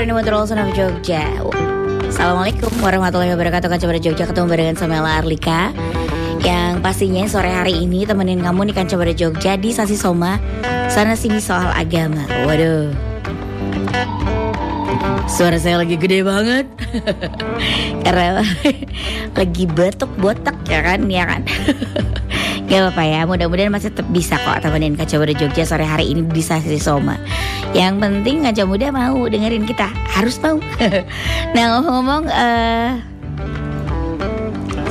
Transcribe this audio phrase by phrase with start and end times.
[0.00, 1.28] Jeronimo Terlalu of Jogja.
[2.08, 3.68] Assalamualaikum warahmatullahi wabarakatuh.
[3.68, 5.76] Kaca pada Jogja ketemu barengan sama Ella Arlika.
[6.40, 10.40] Yang pastinya sore hari ini temenin kamu nih Kaca pada Jogja di Sasi Soma.
[10.88, 12.24] Sana sini soal agama.
[12.48, 12.96] Waduh.
[15.28, 16.64] Suara saya lagi gede banget.
[18.08, 18.40] Karena
[19.36, 21.04] lagi batuk botak ya kan?
[21.12, 21.44] Ya kan?
[22.72, 26.24] Gak apa-apa ya, mudah-mudahan masih tetap bisa kok temenin Kaca Muda Jogja sore hari ini
[26.24, 27.20] di Sasi Soma
[27.70, 30.58] Yang penting Kaca Muda mau dengerin kita, harus mau.
[31.54, 32.90] Nah ngomong-ngomong, uh,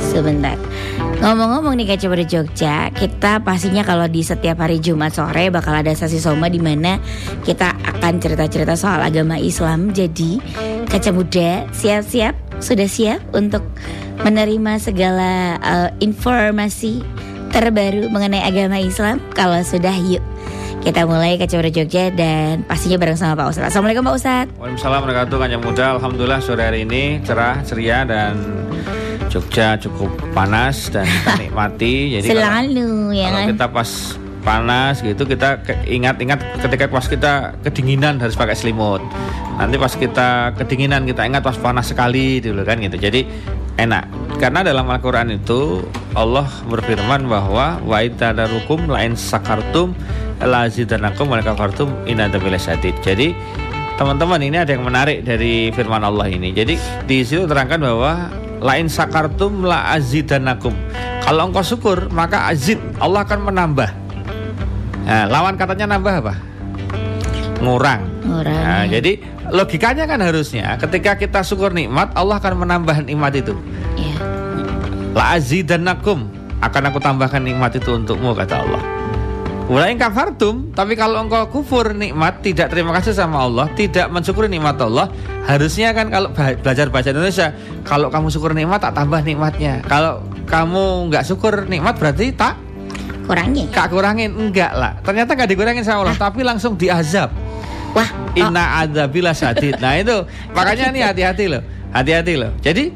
[0.00, 0.56] sebentar.
[1.20, 5.92] Ngomong-ngomong nih Kaca Muda Jogja, kita pastinya kalau di setiap hari Jumat sore bakal ada
[5.92, 6.96] Sasi Soma di mana
[7.44, 9.92] kita akan cerita-cerita soal agama Islam.
[9.92, 10.40] Jadi
[10.88, 12.32] Kaca Muda siap-siap,
[12.64, 13.60] sudah siap untuk
[14.24, 17.04] menerima segala uh, informasi
[17.52, 19.20] terbaru mengenai agama Islam?
[19.36, 20.24] Kalau sudah yuk
[20.80, 23.68] kita mulai ke Cibara Jogja dan pastinya bareng sama Pak Ustadz.
[23.68, 24.50] Assalamualaikum Pak Ustadz.
[24.56, 25.68] Waalaikumsalam warahmatullahi wabarakatuh.
[25.68, 28.40] Muda, Alhamdulillah sore hari ini cerah, ceria dan
[29.28, 32.16] Jogja cukup panas dan kita nikmati.
[32.16, 33.48] Jadi Selalu kalau, ya kalau kan?
[33.52, 33.90] kita pas
[34.40, 39.04] panas gitu kita ingat-ingat ketika pas kita kedinginan harus pakai selimut.
[39.60, 42.96] Nanti pas kita kedinginan kita ingat pas panas sekali dulu kan gitu.
[42.96, 43.28] Jadi
[43.76, 44.08] enak.
[44.40, 45.84] Karena dalam Al-Qur'an itu
[46.16, 49.92] Allah berfirman bahwa wa itadarukum lain sakartum
[50.40, 52.96] lazidanakum wa kafartum inadabilasadid.
[53.04, 53.36] Jadi
[54.00, 56.56] teman-teman ini ada yang menarik dari firman Allah ini.
[56.56, 56.74] Jadi
[57.04, 58.12] di situ terangkan bahwa
[58.60, 60.72] lain sakartum la azidanakum.
[61.20, 63.90] Kalau engkau syukur maka azid Allah akan menambah.
[65.04, 66.34] Nah, lawan katanya nambah apa?
[67.60, 68.02] Ngurang.
[68.24, 68.62] Ngurang.
[68.64, 69.20] Nah, jadi
[69.52, 73.54] logikanya kan harusnya ketika kita syukur nikmat Allah akan menambah nikmat itu.
[73.96, 74.16] Iya.
[75.12, 76.30] La azidannakum
[76.60, 78.99] akan aku tambahkan nikmat itu untukmu kata Allah.
[79.70, 84.74] Walain kafartum, tapi kalau engkau kufur nikmat, tidak terima kasih sama Allah, tidak mensyukuri nikmat
[84.82, 85.06] Allah,
[85.46, 87.54] harusnya kan kalau belajar bahasa Indonesia,
[87.86, 89.78] kalau kamu syukur nikmat tak tambah nikmatnya.
[89.86, 92.58] Kalau kamu nggak syukur nikmat berarti tak
[93.30, 93.70] kurangin.
[93.70, 94.98] Kak kurangin enggak lah.
[95.06, 96.26] Ternyata nggak dikurangin sama Allah, Hah?
[96.26, 97.30] tapi langsung diazab.
[97.94, 99.06] Wah, inna oh.
[99.06, 99.78] bila sadid.
[99.78, 101.62] Nah itu makanya nih hati-hati loh,
[101.94, 102.50] hati-hati loh.
[102.58, 102.90] Jadi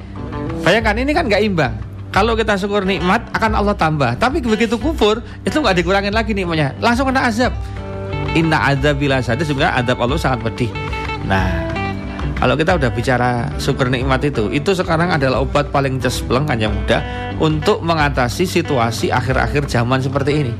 [0.67, 1.94] bayangkan ini kan nggak imbang.
[2.15, 4.15] Kalau kita syukur nikmat akan Allah tambah.
[4.15, 7.51] Tapi begitu kufur itu nggak dikurangin lagi nikmatnya, langsung kena azab.
[8.39, 10.71] Inna bila sadid sebenarnya azab Allah sangat pedih.
[11.27, 11.75] Nah,
[12.39, 17.03] kalau kita udah bicara syukur nikmat itu, itu sekarang adalah obat paling cespleng yang mudah
[17.43, 20.55] untuk mengatasi situasi akhir-akhir zaman seperti ini.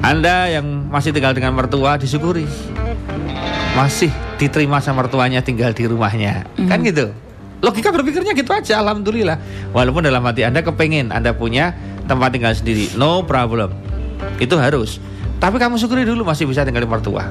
[0.00, 2.48] Anda yang masih tinggal dengan mertua disyukuri.
[3.76, 6.48] Masih diterima sama mertuanya tinggal di rumahnya.
[6.56, 6.68] Mm.
[6.68, 7.06] Kan gitu.
[7.62, 9.38] Logika berpikirnya gitu aja, alhamdulillah.
[9.70, 11.72] Walaupun dalam hati Anda kepengen Anda punya
[12.10, 13.70] tempat tinggal sendiri, no problem.
[14.42, 14.98] Itu harus.
[15.38, 17.30] Tapi kamu syukuri dulu masih bisa tinggal di mertua.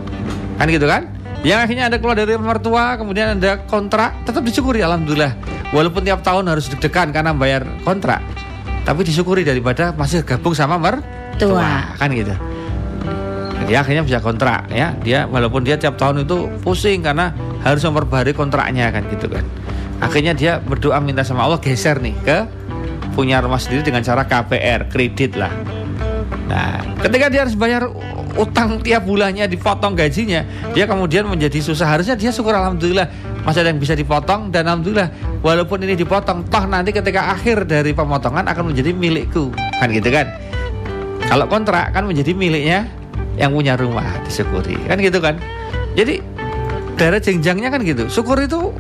[0.56, 1.12] Kan gitu kan?
[1.44, 5.36] Yang akhirnya Anda keluar dari mertua, kemudian Anda kontrak, tetap disyukuri alhamdulillah.
[5.76, 8.24] Walaupun tiap tahun harus deg-degan karena bayar kontrak.
[8.82, 12.34] tapi disyukuri daripada masih gabung sama mertua kan gitu
[13.70, 17.32] dia akhirnya bisa kontrak ya dia walaupun dia tiap tahun itu pusing karena
[17.62, 19.46] harus memperbarui kontraknya kan gitu kan
[20.02, 22.38] akhirnya dia berdoa minta sama Allah geser nih ke
[23.14, 25.54] punya rumah sendiri dengan cara KPR kredit lah.
[26.50, 27.88] Nah ketika dia harus bayar
[28.40, 31.88] utang tiap bulannya dipotong gajinya dia kemudian menjadi susah.
[31.88, 33.08] Harusnya dia syukur alhamdulillah
[33.46, 34.50] masih ada yang bisa dipotong.
[34.50, 39.52] Dan alhamdulillah walaupun ini dipotong toh nanti ketika akhir dari pemotongan akan menjadi milikku.
[39.80, 40.28] Kan gitu kan?
[41.28, 42.88] Kalau kontrak kan menjadi miliknya
[43.40, 44.76] yang punya rumah disyukuri.
[44.88, 45.40] Kan gitu kan?
[45.96, 46.24] Jadi
[46.96, 48.08] daerah jenjangnya kan gitu.
[48.08, 48.72] Syukur itu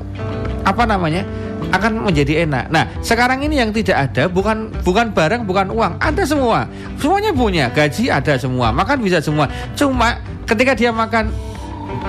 [0.65, 1.25] apa namanya
[1.71, 2.73] akan menjadi enak.
[2.73, 6.65] Nah, sekarang ini yang tidak ada bukan bukan barang, bukan uang, ada semua.
[6.97, 9.47] Semuanya punya, gaji ada semua, makan bisa semua.
[9.77, 10.19] Cuma
[10.49, 11.31] ketika dia makan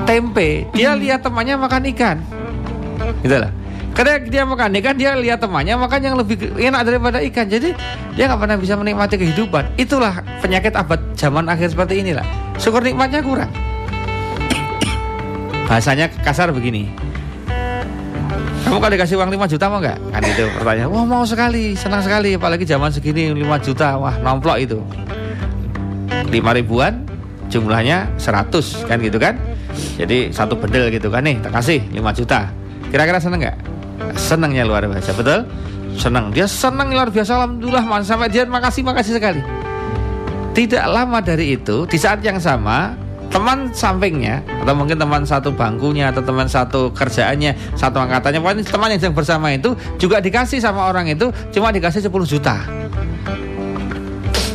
[0.08, 1.00] tempe, dia hmm.
[1.04, 2.16] lihat temannya makan ikan.
[3.22, 3.52] Gitu lah.
[3.92, 7.44] Ketika dia makan ikan, dia lihat temannya makan yang lebih enak daripada ikan.
[7.44, 7.76] Jadi
[8.16, 9.76] dia nggak pernah bisa menikmati kehidupan.
[9.76, 12.24] Itulah penyakit abad zaman akhir seperti inilah.
[12.56, 13.52] Syukur nikmatnya kurang.
[15.68, 17.11] Bahasanya kasar begini
[18.62, 19.98] kamu kalau dikasih uang 5 juta mau nggak?
[20.14, 20.88] Kan itu pertanyaan.
[20.88, 22.38] Wah mau sekali, senang sekali.
[22.38, 24.78] Apalagi zaman segini 5 juta, wah nomplok itu.
[26.08, 27.04] 5 ribuan,
[27.52, 29.36] jumlahnya 100 kan gitu kan?
[29.98, 32.48] Jadi satu bedel gitu kan nih, tak kasih 5 juta.
[32.88, 33.56] Kira-kira seneng nggak?
[34.16, 35.44] Senangnya luar biasa, betul?
[35.96, 37.44] Senang, dia senang luar biasa.
[37.44, 39.40] Alhamdulillah, sampai dia makasih makasih sekali.
[40.52, 42.92] Tidak lama dari itu, di saat yang sama
[43.32, 48.88] teman sampingnya atau mungkin teman satu bangkunya atau teman satu kerjaannya satu angkatannya pokoknya teman
[48.92, 52.60] yang sedang bersama itu juga dikasih sama orang itu cuma dikasih 10 juta.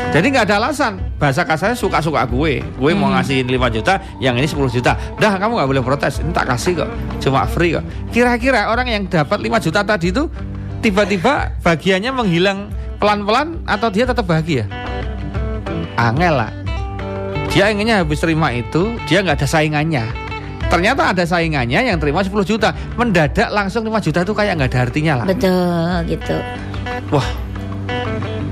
[0.07, 1.03] Jadi nggak ada alasan.
[1.17, 2.99] Bahasa kasarnya suka-suka gue gue hmm.
[3.01, 4.93] mau ngasih 5 juta yang ini 10 juta.
[5.17, 6.21] Dah kamu nggak boleh protes.
[6.21, 6.89] Ini tak kasih kok.
[7.19, 7.83] Cuma free kok.
[8.13, 10.29] Kira-kira orang yang dapat 5 juta tadi itu
[10.85, 12.69] tiba-tiba bagiannya menghilang
[13.01, 14.69] pelan-pelan atau dia tetap bahagia?
[15.97, 16.66] Angel lah
[17.57, 20.05] dia inginnya habis terima itu dia nggak ada saingannya.
[20.69, 22.69] Ternyata ada saingannya yang terima 10 juta.
[22.93, 25.25] Mendadak langsung 5 juta itu kayak nggak ada artinya lah.
[25.25, 26.37] Betul gitu.
[27.09, 27.25] Wah,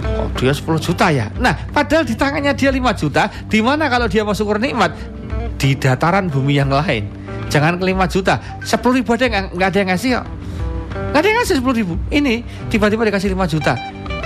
[0.10, 1.30] kok dia 10 juta ya?
[1.38, 3.30] Nah, padahal di tangannya dia 5 juta.
[3.46, 4.98] Di mana kalau dia mau syukur nikmat?
[5.54, 7.06] Di dataran bumi yang lain.
[7.54, 10.26] Jangan ke 5 juta, 10 ribu ada yang nggak ada yang ngasih kok.
[11.14, 11.94] Nggak ada yang ngasih 10 ribu.
[12.10, 12.34] Ini
[12.74, 13.78] tiba-tiba dikasih 5 juta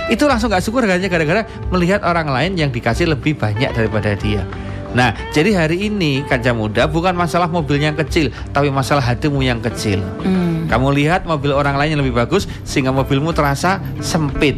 [0.10, 4.44] itu langsung nggak syukur hanya gara-gara melihat orang lain yang dikasih lebih banyak daripada dia.
[4.90, 9.62] Nah, jadi hari ini kaca muda bukan masalah mobilnya yang kecil, tapi masalah hatimu yang
[9.62, 10.02] kecil.
[10.26, 10.66] Hmm.
[10.66, 14.58] Kamu lihat mobil orang lain yang lebih bagus sehingga mobilmu terasa sempit.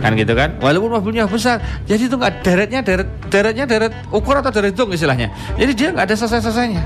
[0.00, 0.56] Kan gitu kan?
[0.64, 5.28] Walaupun mobilnya besar, jadi itu nggak deretnya deret deretnya deret ukur atau deret hitung istilahnya.
[5.60, 6.82] Jadi dia nggak ada selesai-selesainya.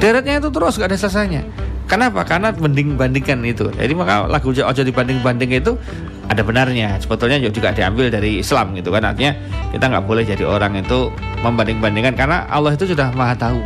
[0.00, 1.42] Deretnya itu terus nggak ada selesainya.
[1.92, 2.24] Kenapa?
[2.24, 3.68] Karena banding bandingkan itu.
[3.68, 5.76] Jadi maka lagu ojo dibanding banding itu
[6.24, 6.96] ada benarnya.
[6.96, 9.04] Sebetulnya juga diambil dari Islam gitu kan.
[9.04, 9.36] Artinya
[9.76, 11.12] kita nggak boleh jadi orang itu
[11.44, 13.60] membanding-bandingkan karena Allah itu sudah maha tahu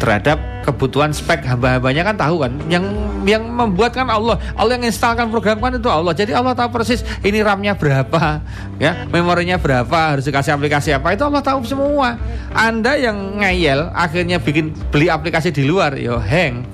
[0.00, 2.84] terhadap kebutuhan spek hamba-hambanya kan tahu kan yang
[3.28, 7.04] yang membuat kan Allah Allah yang instalkan program kan itu Allah jadi Allah tahu persis
[7.20, 8.40] ini RAM-nya berapa
[8.80, 12.16] ya memorinya berapa harus dikasih aplikasi apa itu Allah tahu semua
[12.56, 16.73] Anda yang ngeyel akhirnya bikin beli aplikasi di luar yo hang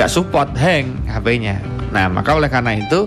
[0.00, 1.60] gak support hang HP-nya
[1.92, 3.04] nah maka oleh karena itu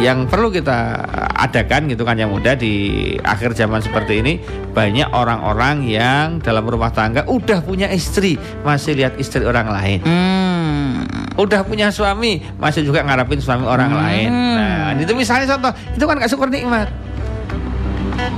[0.00, 1.04] yang perlu kita
[1.36, 4.40] adakan gitu kan yang muda di akhir zaman seperti ini
[4.72, 10.00] banyak orang-orang yang dalam rumah tangga udah punya istri masih lihat istri orang lain.
[10.04, 11.08] Hmm.
[11.36, 14.00] udah punya suami masih juga ngarapin suami orang hmm.
[14.00, 14.30] lain.
[14.32, 16.88] Nah itu misalnya contoh itu kan gak syukur nikmat.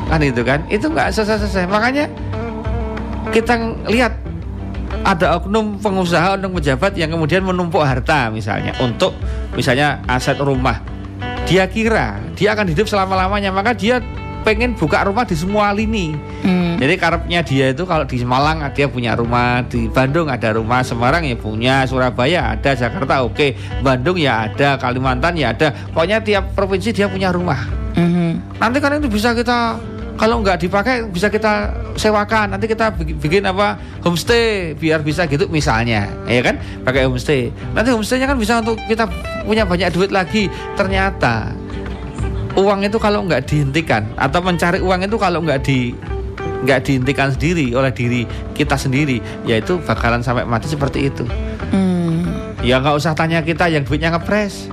[0.07, 1.67] Kan itu kan itu nggak selesai-selesai.
[1.67, 2.07] Makanya
[3.35, 3.55] kita
[3.91, 4.28] lihat
[5.05, 9.17] ada oknum pengusaha, oknum pejabat yang kemudian menumpuk harta misalnya untuk
[9.55, 10.81] misalnya aset rumah
[11.49, 14.05] dia kira dia akan hidup selama-lamanya maka dia
[14.47, 16.15] pengen buka rumah di semua lini.
[16.41, 16.81] Hmm.
[16.81, 21.27] Jadi karepnya dia itu kalau di Malang dia punya rumah, di Bandung ada rumah, Semarang
[21.27, 23.53] ya punya, Surabaya ada, Jakarta oke,
[23.83, 25.75] Bandung ya ada, Kalimantan ya ada.
[25.91, 27.67] Pokoknya tiap provinsi dia punya rumah.
[27.99, 28.39] Hmm.
[28.57, 29.77] Nanti kan itu bisa kita
[30.17, 32.55] kalau nggak dipakai bisa kita sewakan.
[32.55, 33.77] Nanti kita bikin apa?
[34.07, 36.57] Homestay biar bisa gitu misalnya ya kan?
[36.87, 37.51] Pakai homestay.
[37.75, 39.05] Nanti homestaynya kan bisa untuk kita
[39.45, 40.47] punya banyak duit lagi.
[40.79, 41.53] Ternyata
[42.57, 45.93] uang itu kalau nggak dihentikan atau mencari uang itu kalau nggak di
[46.59, 48.27] nggak dihentikan sendiri oleh diri
[48.59, 51.23] kita sendiri yaitu bakalan sampai mati seperti itu.
[51.69, 52.25] Hmm.
[52.65, 54.73] ya nggak usah tanya kita yang duitnya ngepres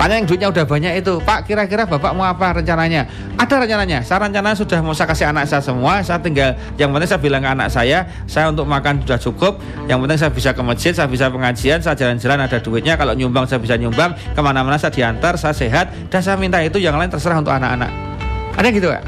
[0.00, 3.04] Tanya yang duitnya udah banyak itu, Pak kira-kira Bapak mau apa rencananya?
[3.36, 7.04] Ada rencananya, saya rencana sudah mau saya kasih anak saya semua, saya tinggal, yang penting
[7.04, 9.60] saya bilang ke anak saya, saya untuk makan sudah cukup,
[9.92, 13.44] yang penting saya bisa ke masjid, saya bisa pengajian, saya jalan-jalan ada duitnya, kalau nyumbang
[13.44, 17.12] saya bisa nyumbang, ke mana-mana saya diantar, saya sehat, dan saya minta itu yang lain
[17.12, 17.92] terserah untuk anak-anak.
[18.56, 19.04] Ada gitu ya?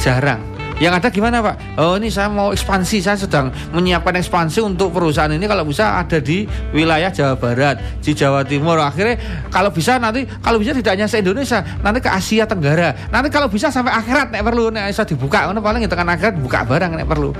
[0.00, 0.49] Jarang.
[0.80, 1.76] Yang ada gimana Pak?
[1.76, 6.16] Oh ini saya mau ekspansi, saya sedang menyiapkan ekspansi untuk perusahaan ini kalau bisa ada
[6.16, 8.80] di wilayah Jawa Barat, di Jawa Timur.
[8.80, 9.20] Akhirnya
[9.52, 12.96] kalau bisa nanti kalau bisa tidak hanya se Indonesia, nanti ke Asia Tenggara.
[13.12, 16.34] Nanti kalau bisa sampai akhirat nek perlu nek bisa dibuka, karena paling itu kan akhirat
[16.40, 17.36] buka barang nek perlu.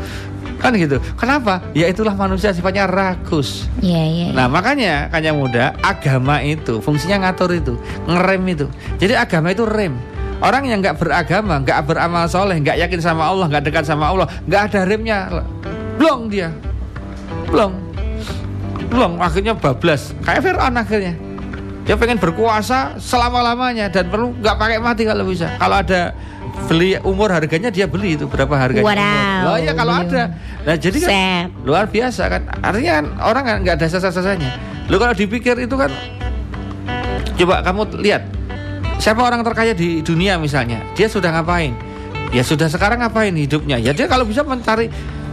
[0.61, 1.01] Kan gitu.
[1.17, 1.65] Kenapa?
[1.73, 3.65] Ya itulah manusia sifatnya rakus.
[3.81, 4.27] Iya, iya.
[4.37, 8.67] Nah makanya kanya muda agama itu fungsinya ngatur itu ngerem itu.
[9.01, 9.97] Jadi agama itu rem.
[10.41, 14.25] Orang yang nggak beragama, nggak beramal soleh, nggak yakin sama Allah, nggak dekat sama Allah,
[14.49, 15.29] nggak ada remnya,
[16.01, 16.49] blong dia,
[17.53, 17.77] blong,
[18.89, 19.21] blong.
[19.21, 21.13] Akhirnya bablas, kayak Fir'aun akhirnya.
[21.85, 25.53] Dia pengen berkuasa selama lamanya dan perlu nggak pakai mati kalau bisa.
[25.61, 26.17] Kalau ada
[26.71, 28.87] beli umur harganya dia beli itu berapa harganya?
[28.87, 29.45] Wow.
[29.45, 30.07] Loh ya kalau Beli.
[30.15, 30.23] ada.
[30.65, 31.47] Nah jadi kan Set.
[31.67, 32.43] luar biasa kan.
[32.63, 34.51] Artinya kan orang kan nggak ada sasa-sasanya.
[34.87, 35.91] Lu kalau dipikir itu kan
[37.37, 38.23] coba kamu lihat
[39.01, 40.85] siapa orang terkaya di dunia misalnya?
[40.95, 41.73] Dia sudah ngapain?
[42.31, 43.81] Ya sudah sekarang ngapain hidupnya?
[43.81, 44.93] Ya dia kalau bisa mencari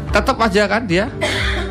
[0.09, 1.11] tetap aja kan dia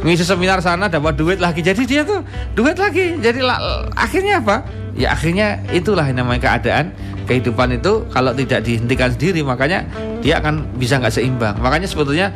[0.04, 1.64] ngisi seminar sana dapat duit lagi.
[1.64, 2.22] Jadi dia tuh
[2.54, 3.16] duit lagi.
[3.18, 4.62] Jadi la- akhirnya apa?
[4.94, 6.92] Ya akhirnya itulah yang namanya keadaan.
[7.26, 9.82] Kehidupan itu kalau tidak dihentikan sendiri makanya
[10.22, 11.58] dia akan bisa nggak seimbang.
[11.58, 12.30] Makanya sebetulnya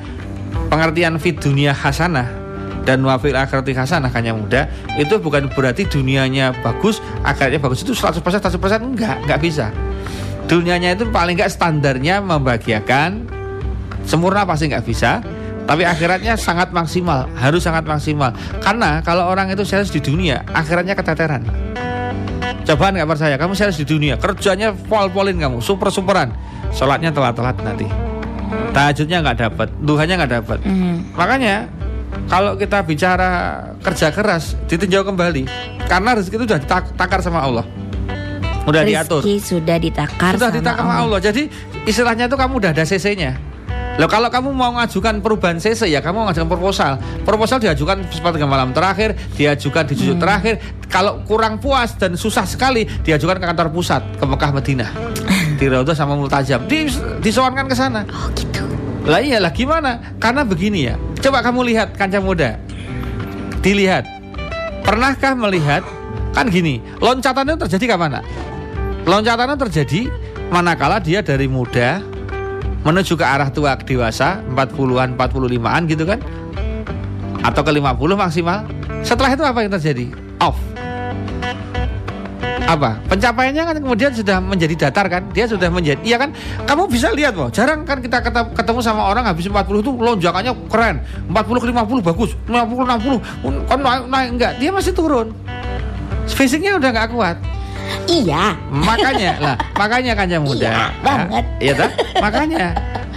[0.66, 2.39] pengertian fit dunia hasanah
[2.84, 7.84] dan wafil akhirati hasanah yang muda itu bukan berarti dunianya bagus akhiratnya bagus.
[7.84, 9.66] Itu 100% 100% enggak enggak bisa.
[10.48, 13.28] Dunianya itu paling enggak standarnya membahagiakan
[14.04, 15.20] sempurna pasti nggak bisa
[15.68, 18.34] tapi akhiratnya sangat maksimal harus sangat maksimal.
[18.58, 21.46] Karena kalau orang itu serius di dunia akhiratnya keteteran.
[22.66, 26.34] Coba nggak percaya kamu serius di dunia kerjanya pol-polin kamu super superan
[26.74, 27.86] sholatnya telat-telat nanti.
[28.74, 30.58] Tahajudnya nggak dapat duhanya nggak dapat.
[30.66, 31.14] Mhm.
[31.14, 31.70] Makanya
[32.26, 33.30] kalau kita bicara
[33.82, 35.46] kerja keras ditinjau kembali
[35.86, 37.66] karena rezeki itu sudah ditakar sama Allah.
[38.68, 39.24] Udah diatur.
[39.24, 41.18] Rizki sudah ditakar Sudah sama ditakar sama Allah.
[41.18, 41.20] Allah.
[41.24, 41.42] Jadi
[41.88, 43.32] istilahnya itu kamu udah ada CC-nya.
[43.98, 46.96] Loh kalau kamu mau mengajukan perubahan CC ya kamu mengajukan proposal.
[47.26, 50.00] Proposal diajukan sepertiga malam terakhir, diajukan di Hmm.
[50.00, 50.54] jujur terakhir.
[50.88, 54.90] Kalau kurang puas dan susah sekali diajukan ke kantor pusat ke Mekah Madinah.
[55.60, 56.64] di Raudhah sama Multajam.
[56.64, 56.88] Di,
[57.20, 58.06] disowankan ke sana.
[58.08, 58.64] Oh gitu.
[59.04, 60.16] Lah iyalah gimana?
[60.16, 60.96] Karena begini ya.
[61.20, 62.56] Coba kamu lihat kancah muda.
[63.60, 64.08] Dilihat.
[64.80, 65.84] Pernahkah melihat
[66.32, 68.24] kan gini, loncatan itu terjadi kapan nak?
[69.04, 70.00] Loncatan itu terjadi
[70.48, 72.00] manakala dia dari muda
[72.82, 76.18] menuju ke arah tua dewasa 40-an 45-an gitu kan
[77.44, 78.64] atau ke 50 maksimal
[79.04, 80.06] setelah itu apa yang terjadi
[80.40, 80.56] off
[82.66, 83.00] apa?
[83.08, 85.22] Pencapaiannya kan kemudian sudah menjadi datar kan?
[85.32, 86.34] Dia sudah menjadi iya kan?
[86.64, 88.20] Kamu bisa lihat loh jarang kan kita
[88.52, 90.96] ketemu, sama orang habis 40 itu lonjakannya keren.
[91.30, 94.52] 40 ke 50 bagus 50 60 kan naik, naik enggak.
[94.58, 95.32] Dia masih turun.
[96.30, 97.36] Fisiknya udah nggak kuat.
[98.06, 98.54] Iya.
[98.70, 100.70] makanya lah makanya kan yang muda.
[100.70, 101.44] Iya, banget.
[101.58, 101.90] iya tak
[102.22, 102.66] makanya.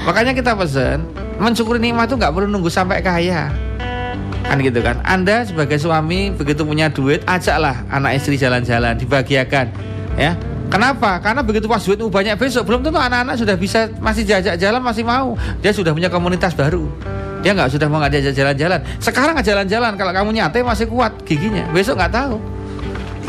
[0.04, 1.06] Makanya kita pesen
[1.38, 3.50] mensyukuri nikmat itu nggak perlu nunggu sampai kaya
[4.44, 5.00] kan gitu kan.
[5.08, 9.72] Anda sebagai suami begitu punya duit ajaklah anak istri jalan-jalan dibahagiakan
[10.20, 10.38] ya.
[10.74, 11.22] Kenapa?
[11.22, 15.06] Karena begitu pas duitmu banyak besok belum tentu anak-anak sudah bisa masih jajak jalan masih
[15.06, 15.38] mau.
[15.62, 16.90] Dia sudah punya komunitas baru.
[17.46, 18.80] Dia nggak sudah mau nggak diajak jalan-jalan.
[18.98, 21.68] Sekarang jalan-jalan kalau kamu nyate masih kuat giginya.
[21.70, 22.42] Besok nggak tahu.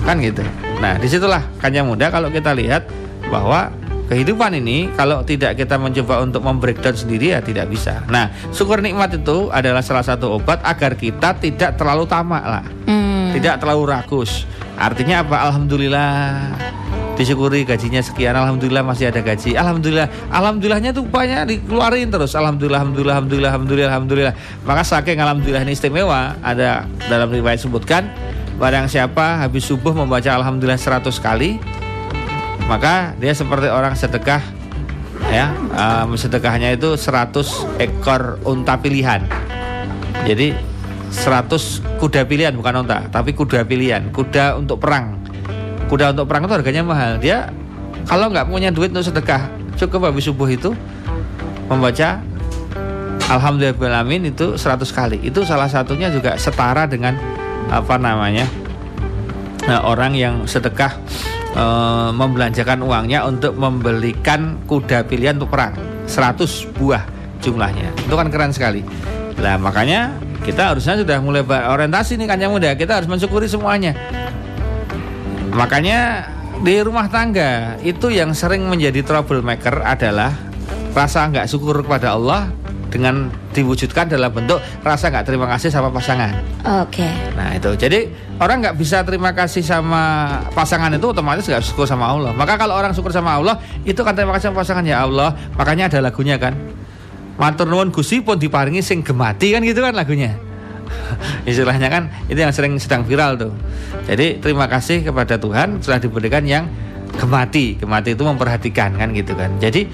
[0.09, 0.41] Kan gitu.
[0.81, 2.89] Nah di situlah kanya muda kalau kita lihat
[3.29, 3.69] bahwa
[4.09, 8.05] kehidupan ini kalau tidak kita mencoba untuk membreakdown sendiri ya tidak bisa.
[8.09, 13.33] Nah syukur nikmat itu adalah salah satu obat agar kita tidak terlalu tamak lah, Hmm.
[13.33, 14.45] tidak terlalu rakus.
[14.75, 15.49] Artinya apa?
[15.49, 16.11] Alhamdulillah
[17.15, 23.15] disyukuri gajinya sekian alhamdulillah masih ada gaji alhamdulillah alhamdulillahnya tuh banyak dikeluarin terus alhamdulillah alhamdulillah
[23.15, 24.35] alhamdulillah alhamdulillah alhamdulillah
[24.67, 28.11] maka saking alhamdulillah ini istimewa ada dalam riwayat sebutkan
[28.59, 31.63] barang siapa habis subuh membaca alhamdulillah 100 kali
[32.65, 34.41] maka dia seperti orang sedekah
[35.29, 39.25] ya um, sedekahnya itu 100 ekor unta pilihan.
[40.25, 40.57] Jadi
[41.13, 45.21] 100 kuda pilihan bukan unta tapi kuda pilihan kuda untuk perang.
[45.91, 47.21] Kuda untuk perang itu harganya mahal.
[47.21, 47.53] Dia
[48.09, 50.73] kalau nggak punya duit untuk sedekah cukup habis subuh itu
[51.69, 52.21] membaca
[53.25, 55.17] Alhamdulillahirobbilalamin itu 100 kali.
[55.25, 57.17] Itu salah satunya juga setara dengan
[57.73, 58.45] apa namanya
[59.65, 60.93] nah, orang yang sedekah
[61.55, 65.75] eh, membelanjakan uangnya untuk membelikan kuda pilihan untuk perang.
[66.05, 67.03] 100 buah
[67.41, 67.95] jumlahnya.
[68.05, 68.85] Itu kan keren sekali.
[69.41, 72.77] Lah makanya kita harusnya sudah mulai orientasi nih kan yang muda.
[72.77, 73.97] Kita harus mensyukuri semuanya.
[75.55, 76.29] Makanya
[76.61, 80.35] di rumah tangga itu yang sering menjadi troublemaker adalah
[80.95, 82.51] rasa nggak syukur kepada Allah
[82.91, 86.35] dengan diwujudkan dalam bentuk rasa nggak terima kasih sama pasangan.
[86.83, 87.07] Oke.
[87.39, 88.11] Nah itu jadi
[88.43, 90.03] orang nggak bisa terima kasih sama
[90.51, 92.35] pasangan itu otomatis nggak syukur sama Allah.
[92.35, 95.33] Maka kalau orang syukur sama Allah itu kan terima kasih sama pasangan ya Allah.
[95.55, 96.59] Makanya ada lagunya kan.
[97.35, 100.35] Matur nuwun Gusti pun diparingi sing gemati kan gitu kan lagunya.
[101.51, 103.53] Istilahnya kan itu yang sering sedang viral tuh.
[104.07, 106.67] Jadi terima kasih kepada Tuhan sudah diberikan yang
[107.19, 107.79] gemati.
[107.79, 109.51] Gemati itu memperhatikan kan gitu kan.
[109.59, 109.87] Jadi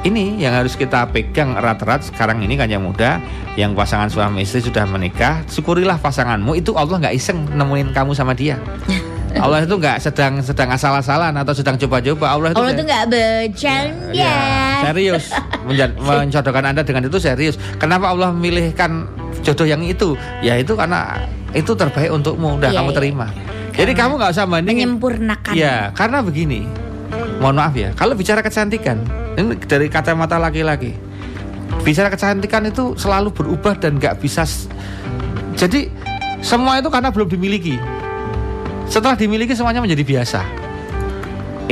[0.00, 3.20] ini yang harus kita pegang erat-erat sekarang ini kan yang muda
[3.54, 5.44] yang pasangan suami istri sudah menikah.
[5.44, 6.56] Syukurilah pasanganmu.
[6.56, 8.56] Itu Allah nggak iseng nemuin kamu sama dia.
[9.44, 12.34] Allah itu nggak sedang sedang asal-asalan atau sedang coba-coba.
[12.34, 14.10] Allah itu Allah tuh nggak bercanda.
[14.10, 14.34] Ya,
[14.88, 15.24] serius.
[15.68, 17.60] Menja- menjodohkan anda dengan itu serius.
[17.76, 19.04] Kenapa Allah memilihkan
[19.44, 20.16] jodoh yang itu?
[20.40, 21.20] Ya itu karena
[21.52, 22.56] itu terbaik untukmu.
[22.58, 22.96] Udah Iya, kamu iya.
[22.96, 23.26] terima.
[23.70, 24.96] Jadi kamu nggak usah bandingin.
[24.98, 25.52] Menyempurnakan.
[25.54, 26.66] Ya, karena begini.
[27.40, 29.00] Mohon maaf ya, kalau bicara kecantikan,
[29.40, 30.92] ini dari kacamata laki-laki.
[31.80, 34.44] Bicara kecantikan itu selalu berubah dan nggak bisa.
[35.56, 35.88] Jadi
[36.44, 37.80] semua itu karena belum dimiliki.
[38.92, 40.44] Setelah dimiliki semuanya menjadi biasa.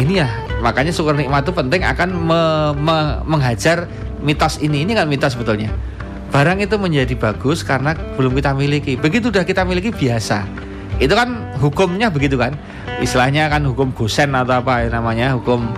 [0.01, 0.29] Ini ya,
[0.65, 3.85] makanya syukur nikmat itu penting akan me- me- menghajar
[4.25, 4.89] mitos ini.
[4.89, 5.69] Ini kan mitos sebetulnya.
[6.33, 8.97] Barang itu menjadi bagus karena belum kita miliki.
[8.97, 10.49] Begitu udah kita miliki biasa.
[10.99, 12.55] Itu kan hukumnya begitu kan.
[12.99, 15.71] Istilahnya kan hukum gosen atau apa ya namanya, hukum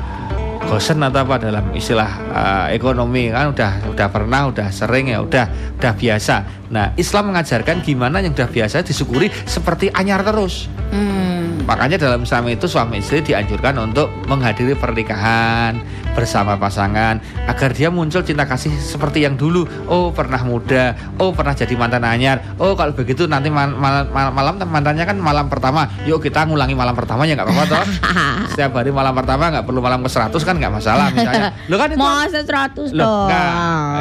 [0.69, 5.77] gosen atau apa dalam istilah eh, ekonomi kan udah udah pernah, udah sering ya, udah
[5.81, 6.69] udah biasa.
[6.73, 10.69] Nah, Islam mengajarkan gimana yang udah biasa disyukuri seperti anyar terus.
[10.93, 11.40] Hmm.
[11.71, 15.79] Makanya dalam Islam itu suami istri dianjurkan untuk menghadiri pernikahan
[16.19, 19.63] bersama pasangan agar dia muncul cinta kasih seperti yang dulu.
[19.87, 22.43] Oh pernah muda, oh pernah jadi mantan anyar.
[22.59, 25.87] Oh kalau begitu nanti mal- mal- mal- malam mantannya kan malam pertama.
[26.11, 27.85] Yuk kita ngulangi malam pertamanya nggak apa-apa toh.
[28.51, 31.55] Setiap hari malam pertama nggak perlu malam ke 100 kan nggak masalah misalnya.
[31.71, 33.51] Lo kan itu Masa 100 Loh, enggak.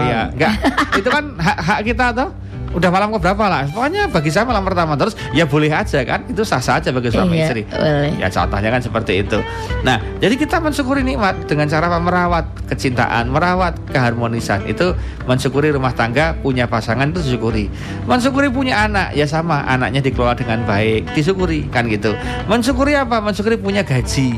[0.02, 0.54] Iya, enggak.
[1.06, 2.30] itu kan hak-hak kita tuh.
[2.70, 3.66] Udah malam ke berapa lah?
[3.70, 6.22] Pokoknya bagi saya malam pertama terus ya boleh aja kan.
[6.30, 7.62] Itu sah-sah aja bagi suami Iya, istri.
[7.66, 8.12] boleh.
[8.22, 9.40] Ya contohnya kan seperti itu.
[9.82, 11.98] Nah, jadi kita mensyukuri nikmat dengan cara apa?
[12.00, 14.64] merawat kecintaan, merawat keharmonisan.
[14.70, 14.94] Itu
[15.26, 17.66] mensyukuri rumah tangga punya pasangan itu disyukuri.
[18.06, 22.14] Mensyukuri punya anak ya sama, anaknya dikelola dengan baik, disyukuri kan gitu.
[22.46, 23.18] Mensyukuri apa?
[23.20, 24.38] Mensyukuri punya gaji,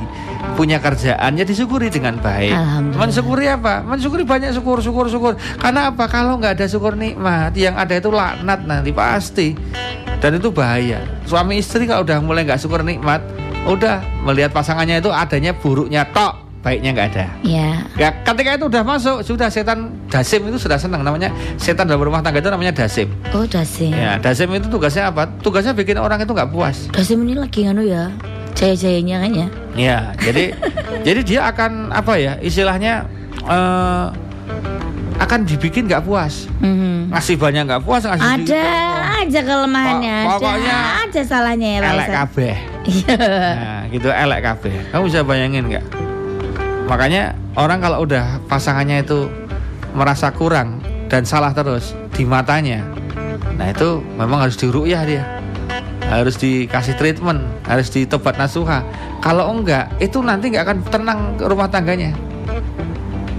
[0.53, 2.53] punya kerjaan ya disyukuri dengan baik.
[2.93, 3.81] Mensyukuri apa?
[3.81, 5.33] Mensyukuri banyak syukur, syukur, syukur.
[5.57, 6.05] Karena apa?
[6.05, 9.55] Kalau nggak ada syukur nikmat, yang ada itu laknat nanti pasti.
[10.21, 11.01] Dan itu bahaya.
[11.25, 13.23] Suami istri kalau udah mulai nggak syukur nikmat,
[13.65, 17.25] udah melihat pasangannya itu adanya buruknya tok, baiknya nggak ada.
[17.41, 17.69] Ya.
[17.97, 22.21] Ya, ketika itu udah masuk, sudah setan dasim itu sudah senang namanya setan dalam rumah
[22.21, 23.09] tangga itu namanya dasim.
[23.33, 23.89] Oh, Dasim.
[23.89, 25.25] Ya, dasim itu tugasnya apa?
[25.41, 26.85] Tugasnya bikin orang itu nggak puas.
[26.93, 28.13] Dasim ini lagi nganu ya.
[28.61, 29.47] Jaya-jayanya kan ya.
[29.73, 30.53] Ya, jadi
[31.07, 32.37] jadi dia akan apa ya?
[32.37, 33.09] Istilahnya
[33.41, 34.05] eh,
[35.17, 36.45] akan dibikin nggak puas.
[36.61, 37.09] Mhm.
[37.09, 38.65] Ngasih banyak nggak puas, ngasih Ada
[39.21, 40.17] aja kelemahannya.
[40.25, 42.55] Pok- pokoknya ada aja salahnya ya elek kabeh.
[42.81, 43.17] Iya.
[43.53, 44.73] Nah, gitu elek kabeh.
[44.89, 45.85] Kamu bisa bayangin nggak?
[46.85, 49.29] Makanya orang kalau udah pasangannya itu
[49.93, 52.83] merasa kurang dan salah terus di matanya,
[53.59, 55.23] nah itu memang harus dirukyah dia,
[56.11, 58.83] harus dikasih treatment, harus ditobat nasuha.
[59.23, 62.11] Kalau enggak, itu nanti nggak akan tenang rumah tangganya.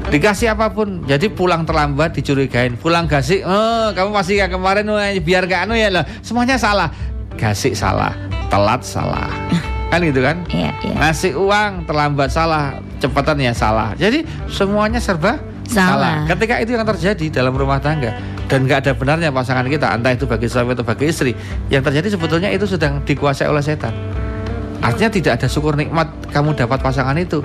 [0.09, 5.09] Dikasih apa pun, jadi pulang terlambat dicurigain, pulang gasik, oh kamu masih kayak kemarin, wah,
[5.09, 6.93] biar gak anu ya loh, semuanya salah,
[7.41, 8.13] gasik salah,
[8.53, 9.33] telat salah,
[9.91, 10.45] kan gitu kan?
[10.53, 10.95] Iya, iya.
[11.01, 13.97] Ngasih uang terlambat salah, cepatan ya salah.
[13.97, 15.41] Jadi semuanya serba
[15.73, 16.29] Salah.
[16.29, 18.13] Ketika itu yang terjadi dalam rumah tangga
[18.53, 21.33] dan nggak ada benarnya pasangan kita, entah itu bagi suami atau bagi istri,
[21.73, 23.97] yang terjadi sebetulnya itu sedang dikuasai oleh setan.
[24.85, 27.41] Artinya tidak ada syukur nikmat kamu dapat pasangan itu.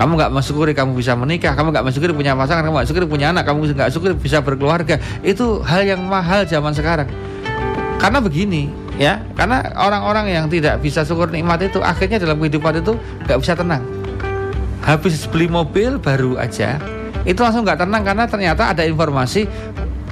[0.00, 3.26] Kamu nggak mensyukuri kamu bisa menikah, kamu nggak mensyukuri punya pasangan, kamu nggak syukuri punya
[3.36, 4.96] anak, kamu nggak syukuri bisa berkeluarga.
[5.20, 7.10] Itu hal yang mahal zaman sekarang.
[8.00, 12.96] Karena begini, ya, karena orang-orang yang tidak bisa syukur nikmat itu akhirnya dalam kehidupan itu
[13.28, 13.84] nggak bisa tenang.
[14.80, 16.80] Habis beli mobil baru aja,
[17.28, 19.50] itu langsung nggak tenang karena ternyata ada informasi,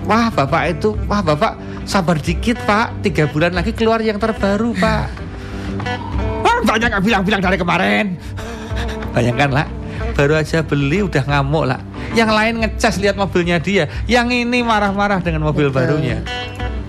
[0.04, 5.08] wah bapak itu, wah bapak sabar dikit pak, tiga bulan lagi keluar yang terbaru pak.
[6.44, 8.16] Wah banyak yang bilang-bilang dari kemarin.
[9.12, 9.66] Bayangkan lah,
[10.16, 11.80] baru aja beli udah ngamuk lah.
[12.14, 15.98] Yang lain ngecas lihat mobilnya dia, yang ini marah-marah dengan mobil Betul.
[15.98, 16.18] barunya.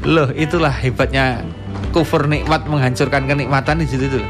[0.05, 1.41] Loh, itulah hebatnya
[1.89, 4.25] kufur nikmat menghancurkan kenikmatan di situ tuh.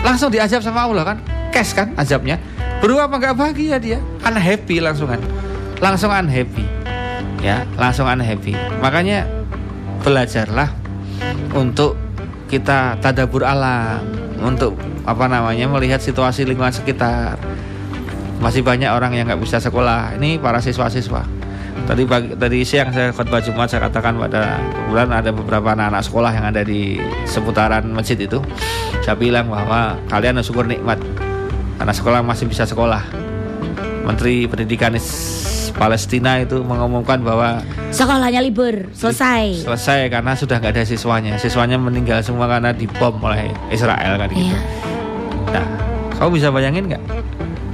[0.00, 1.16] Langsung diazab sama Allah kan?
[1.52, 2.40] Cash kan azabnya.
[2.80, 3.98] Berubah apa nggak bahagia dia?
[4.24, 5.20] Unhappy langsungan.
[5.80, 6.83] Langsung unhappy.
[7.44, 8.56] Ya, langsung unhappy.
[8.80, 9.28] Makanya
[10.00, 10.72] belajarlah
[11.52, 12.00] untuk
[12.48, 14.00] kita tadabur alam,
[14.40, 17.36] untuk apa namanya melihat situasi lingkungan sekitar.
[18.40, 20.16] Masih banyak orang yang nggak bisa sekolah.
[20.16, 21.20] Ini para siswa-siswa.
[21.84, 24.56] Tadi pagi, tadi siang saya khotbah Jumat saya katakan pada
[24.88, 26.96] bulan ada beberapa anak-anak sekolah yang ada di
[27.28, 28.40] seputaran masjid itu.
[29.04, 30.96] Saya bilang bahwa kalian harus syukur nikmat
[31.76, 33.04] karena sekolah masih bisa sekolah.
[34.08, 34.96] Menteri Pendidikan
[35.74, 37.58] Palestina itu mengumumkan bahwa
[37.90, 39.66] sekolahnya libur selesai.
[39.66, 41.34] selesai karena sudah nggak ada siswanya.
[41.34, 44.54] Siswanya meninggal semua karena dibom oleh Israel kan gitu.
[44.54, 44.58] Iya.
[45.50, 45.66] nah
[46.14, 47.02] kamu bisa bayangin nggak?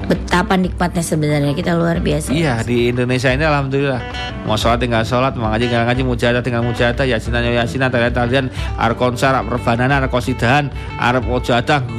[0.09, 1.53] Betapa nikmatnya sebenarnya.
[1.53, 2.33] Kita luar biasa.
[2.33, 4.03] Iya di Indonesia ini alhamdulillah.
[4.49, 8.11] Mau sholat tinggal sholat mau ngaji tinggal ngaji mujahadah tinggal mujahadah yasinan ya yasinan talian
[8.17, 8.47] talian
[8.81, 11.23] arep konser arep rebanana arep kosidahan arep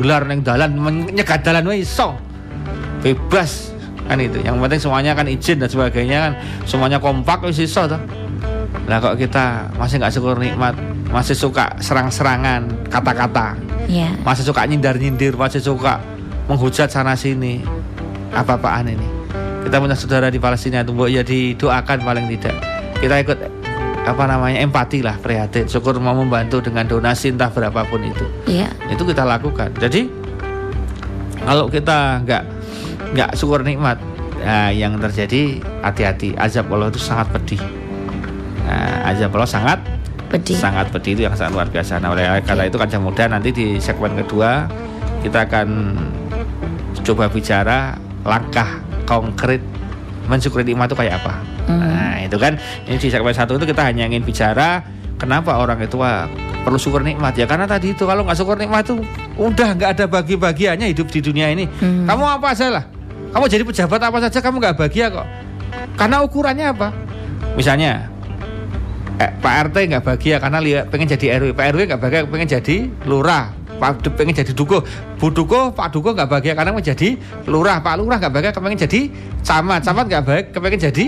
[0.02, 2.18] gelar neng dalan menyegat dalan wae iso.
[3.06, 3.71] Bebas
[4.12, 4.44] kan itu.
[4.44, 6.34] Yang penting semuanya kan izin dan sebagainya kan.
[6.68, 8.02] Semuanya kompak wis iso toh.
[8.92, 10.76] Lah kok kita masih nggak syukur nikmat
[11.12, 13.56] masih suka serang-serangan kata-kata.
[13.92, 14.14] Iya.
[14.24, 16.00] masih suka nyindir-nyindir masih suka
[16.48, 17.60] menghujat sana sini
[18.32, 19.08] apa-apaan ini.
[19.68, 22.56] Kita punya saudara di Palestina itu ya didoakan paling tidak.
[23.04, 23.38] Kita ikut
[24.08, 25.68] apa namanya empati lah prihatin.
[25.68, 28.26] Syukur mau membantu dengan donasi entah berapapun itu.
[28.48, 28.72] Iya.
[28.88, 29.76] itu kita lakukan.
[29.76, 30.08] Jadi
[31.42, 32.44] kalau kita nggak
[33.12, 34.00] nggak syukur nikmat
[34.40, 37.62] nah, yang terjadi hati-hati azab Allah itu sangat pedih
[38.66, 39.80] nah, azab Allah sangat
[40.32, 40.56] Pedih.
[40.56, 42.00] sangat pedih itu yang sangat luar biasa.
[42.00, 44.64] Nah, oleh karena itu kan mudah nanti di segmen kedua
[45.20, 45.68] kita akan
[47.04, 49.60] coba bicara langkah konkret
[50.32, 51.36] mensyukuri nikmat itu kayak apa.
[51.68, 51.84] Hmm.
[51.84, 52.56] Nah, itu kan
[52.88, 54.88] ini di segmen satu itu kita hanya ingin bicara
[55.20, 56.32] kenapa orang itu wah,
[56.64, 59.04] perlu syukur nikmat ya karena tadi itu kalau nggak syukur nikmat itu
[59.36, 61.68] udah nggak ada bagi-bagiannya hidup di dunia ini.
[61.68, 62.08] Hmm.
[62.08, 62.86] Kamu apa aja lah.
[63.32, 65.28] Kamu jadi pejabat apa saja kamu nggak bahagia kok.
[65.96, 66.92] Karena ukurannya apa?
[67.56, 68.12] Misalnya
[69.20, 72.48] eh, Pak RT nggak bahagia karena lihat pengen jadi RW, Pak RW nggak bahagia pengen
[72.52, 72.76] jadi
[73.08, 74.84] lurah, Pak pengen jadi dukuh,
[75.16, 77.16] Bu Dukuh, Pak Dukuh nggak bahagia karena mau jadi
[77.48, 79.02] lurah, Pak Lurah nggak bahagia pengen jadi
[79.48, 81.06] camat, camat nggak bahagia pengen jadi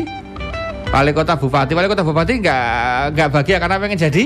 [0.93, 2.63] wali kota bupati, wali kota bupati nggak
[3.17, 4.23] nggak bahagia karena pengen jadi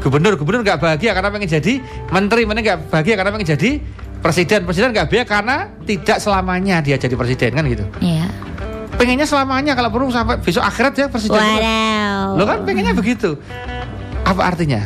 [0.00, 1.72] gubernur, gubernur nggak bahagia karena pengen jadi
[2.08, 3.70] menteri, menteri nggak bahagia karena pengen jadi
[4.18, 7.84] presiden, presiden nggak bahagia karena tidak selamanya dia jadi presiden kan gitu.
[8.02, 8.26] Iya.
[8.98, 11.38] Pengennya selamanya kalau perlu sampai besok akhirat ya presiden.
[11.38, 12.34] Wadaw.
[12.34, 13.38] Lo kan pengennya begitu.
[14.26, 14.82] Apa artinya?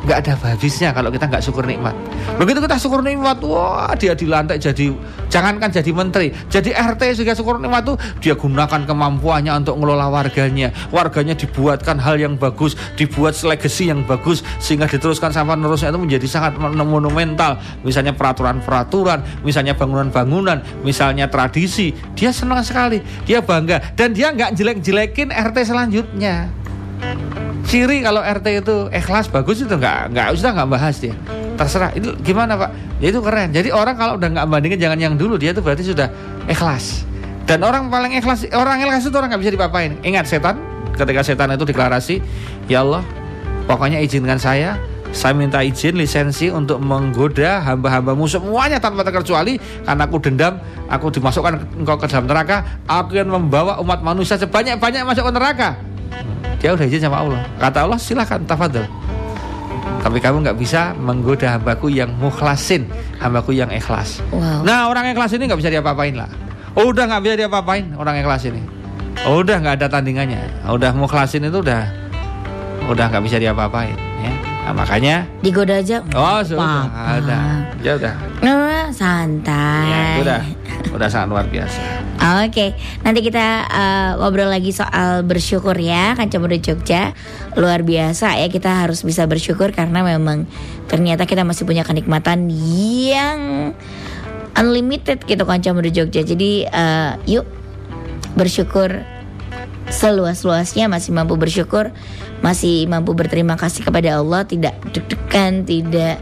[0.00, 1.92] Nggak ada habisnya kalau kita nggak syukur nikmat.
[2.40, 4.96] Begitu kita syukur nikmat, wah dia dilantik jadi
[5.28, 10.72] jangankan jadi menteri, jadi RT juga syukur nikmat tuh dia gunakan kemampuannya untuk ngelola warganya.
[10.88, 16.26] Warganya dibuatkan hal yang bagus, dibuat legacy yang bagus sehingga diteruskan sampai penerusnya itu menjadi
[16.26, 17.60] sangat mon- monumental.
[17.84, 21.92] Misalnya peraturan-peraturan, misalnya bangunan-bangunan, misalnya tradisi.
[22.16, 26.48] Dia senang sekali, dia bangga dan dia nggak jelek-jelekin RT selanjutnya
[27.66, 31.16] ciri kalau RT itu ikhlas bagus itu nggak nggak usah nggak bahas dia.
[31.56, 31.92] Terserah.
[31.92, 32.70] Itu gimana pak?
[33.00, 33.52] Ya itu keren.
[33.52, 36.08] Jadi orang kalau udah nggak bandingin jangan yang dulu dia itu berarti sudah
[36.48, 37.04] ikhlas.
[37.44, 39.92] Dan orang paling ikhlas orang ikhlas itu orang nggak bisa dipapain.
[40.06, 40.56] Ingat setan
[41.00, 42.20] ketika setan itu deklarasi
[42.68, 43.00] ya Allah
[43.64, 44.76] pokoknya izinkan saya
[45.10, 50.54] saya minta izin lisensi untuk menggoda hamba-hambamu semuanya tanpa terkecuali karena aku dendam
[50.86, 55.68] aku dimasukkan engkau ke dalam neraka aku akan membawa umat manusia sebanyak-banyak masuk ke neraka
[56.60, 57.40] dia udah izin sama Allah.
[57.56, 58.86] Kata Allah silahkan tafadhol
[60.00, 62.88] tapi kamu nggak bisa menggoda hambaku yang mukhlasin
[63.20, 64.24] hambaku yang ikhlas.
[64.32, 64.64] Wow.
[64.64, 66.30] nah orang ikhlas ini nggak bisa diapa-apain lah.
[66.72, 68.64] Udah nggak bisa diapa-apain orang ikhlas ini.
[69.28, 70.40] Udah nggak ada tandingannya.
[70.72, 71.84] Udah mukhlasin itu udah
[72.88, 73.92] udah nggak bisa diapa-apain
[74.24, 74.32] ya.
[74.70, 76.00] Nah, makanya Digoda aja.
[76.16, 76.88] oh sudah.
[77.20, 77.40] Ada.
[77.84, 78.14] ya udah.
[78.40, 79.84] Nah, santai.
[79.88, 80.40] ya, udah.
[80.96, 86.60] Udah sangat luar biasa Oke, nanti kita uh, ngobrol lagi soal bersyukur ya, Kanca Muda
[86.60, 87.16] Jogja.
[87.56, 90.44] Luar biasa ya, kita harus bisa bersyukur karena memang
[90.84, 93.72] ternyata kita masih punya kenikmatan yang
[94.52, 96.20] unlimited gitu Kanca Muda Jogja.
[96.20, 97.48] Jadi uh, yuk
[98.36, 99.00] bersyukur
[99.88, 101.88] seluas-luasnya masih mampu bersyukur,
[102.44, 106.20] masih mampu berterima kasih kepada Allah, tidak deg-degan, tidak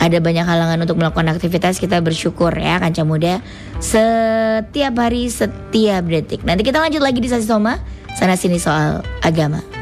[0.00, 3.44] ada banyak halangan untuk melakukan aktivitas kita bersyukur ya Kanca Muda
[3.78, 6.40] setiap hari setiap detik.
[6.42, 7.76] Nanti kita lanjut lagi di sesi Soma
[8.16, 9.79] sana sini soal agama.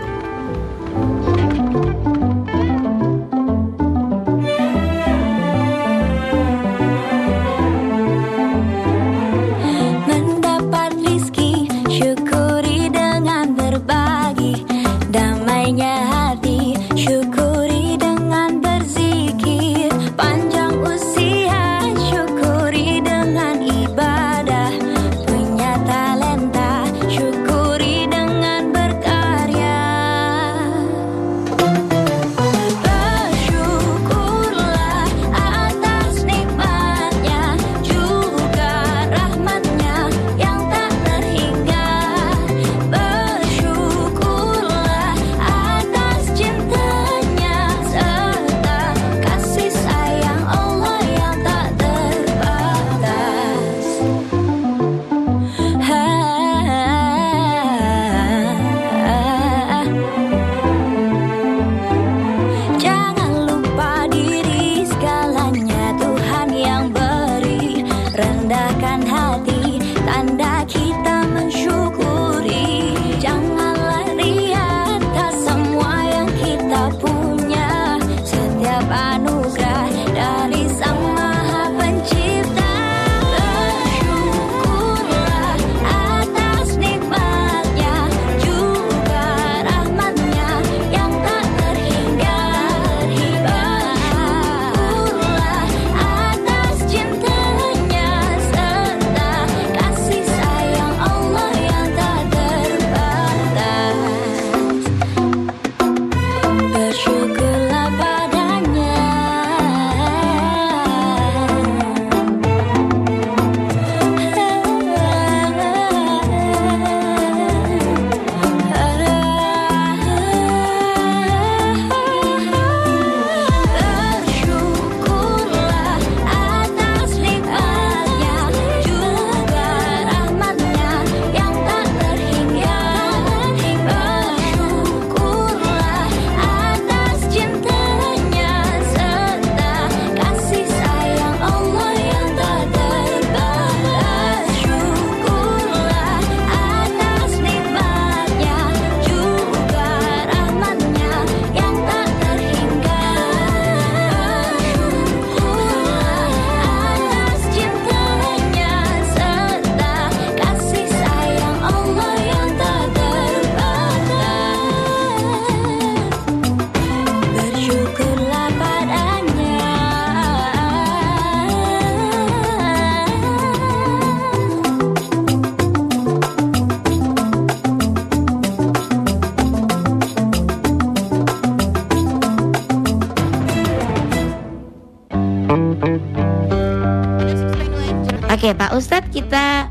[188.48, 189.68] Oke Pak Ustadz kita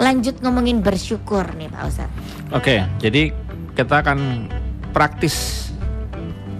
[0.00, 2.16] lanjut ngomongin bersyukur nih Pak Ustadz.
[2.48, 3.28] Oke, jadi
[3.76, 4.48] kita akan
[4.96, 5.68] praktis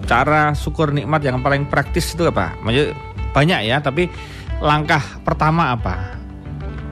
[0.04, 2.52] cara syukur nikmat yang paling praktis itu apa?
[3.32, 4.04] Banyak ya, tapi
[4.60, 6.20] langkah pertama apa?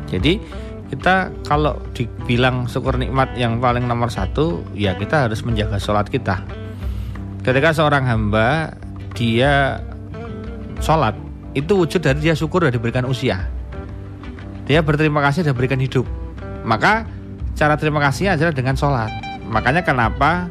[0.09, 0.41] Jadi
[0.89, 6.41] kita kalau dibilang syukur nikmat yang paling nomor satu, ya kita harus menjaga sholat kita.
[7.45, 8.73] Ketika seorang hamba
[9.13, 9.85] dia
[10.81, 11.13] sholat,
[11.53, 13.53] itu wujud dari dia syukur sudah diberikan usia.
[14.65, 16.09] Dia berterima kasih sudah diberikan hidup.
[16.65, 17.05] Maka
[17.53, 19.13] cara terima kasihnya adalah dengan sholat.
[19.45, 20.49] Makanya kenapa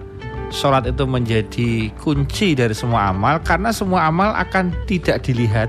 [0.53, 5.67] sholat itu menjadi kunci dari semua amal karena semua amal akan tidak dilihat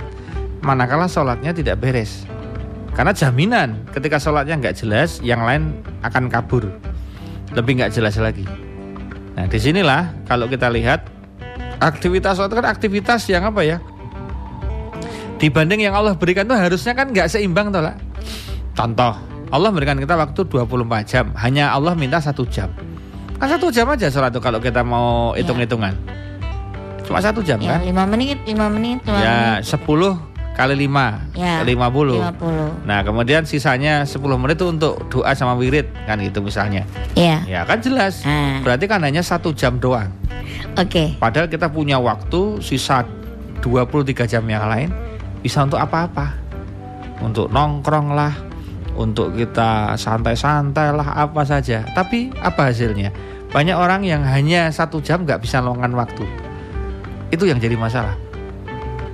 [0.60, 2.28] manakala sholatnya tidak beres.
[2.92, 6.68] Karena jaminan ketika sholatnya nggak jelas, yang lain akan kabur,
[7.56, 8.44] lebih nggak jelas lagi.
[9.34, 11.08] Nah di sinilah kalau kita lihat
[11.80, 13.80] aktivitas sholat kan aktivitas yang apa ya?
[15.40, 17.98] Dibanding yang Allah berikan tuh harusnya kan nggak seimbang toh lah.
[18.74, 19.14] Contoh,
[19.48, 20.66] Allah memberikan kita waktu 24
[21.04, 22.66] jam, hanya Allah minta satu jam.
[23.34, 25.42] Kan satu jam aja sholat tuh kalau kita mau Ya.
[25.42, 25.94] hitung-hitungan.
[27.04, 27.80] Cuma satu jam Ya kan?
[27.84, 29.68] lima menit, lima menit, lima Ya menit.
[29.68, 30.16] 10
[30.54, 32.16] kali 5 Ya, 50.
[32.16, 32.82] 50.
[32.82, 36.86] Nah kemudian sisanya 10 menit itu untuk doa sama wirid kan gitu misalnya.
[37.12, 38.24] Ya, Ya kan jelas.
[38.24, 38.58] Ah.
[38.60, 40.08] Berarti kan hanya satu jam doang.
[40.74, 41.18] oke.
[41.18, 43.04] Padahal kita punya waktu sisa
[43.60, 44.88] 23 jam yang lain
[45.38, 46.32] bisa untuk apa-apa.
[47.20, 48.32] Untuk nongkrong lah,
[48.94, 51.82] untuk kita santai-santai lah apa saja.
[51.94, 53.10] Tapi apa hasilnya?
[53.50, 56.24] Banyak orang yang hanya satu jam nggak bisa luangkan waktu.
[57.30, 58.14] Itu yang jadi masalah.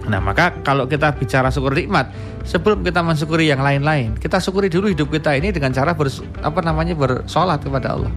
[0.08, 2.08] Nah maka kalau kita bicara syukur nikmat
[2.40, 6.64] Sebelum kita mensyukuri yang lain-lain Kita syukuri dulu hidup kita ini dengan cara bers, apa
[6.64, 8.10] namanya bersolat kepada Allah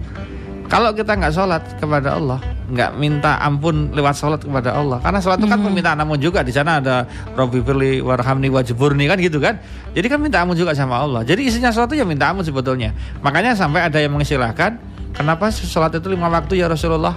[0.64, 4.96] Kalau kita nggak sholat kepada Allah nggak minta ampun lewat sholat kepada Allah.
[5.04, 6.40] Karena sholat itu kan permintaan ampun juga.
[6.40, 7.04] Di sana ada
[7.36, 9.60] Robbi firli warhamni wajiburni kan gitu kan?
[9.92, 11.20] Jadi kan minta ampun juga sama Allah.
[11.22, 12.96] Jadi isinya sholat itu ya minta ampun sebetulnya.
[13.20, 17.14] Makanya sampai ada yang mengistilahkan Kenapa sholat itu lima waktu ya Rasulullah?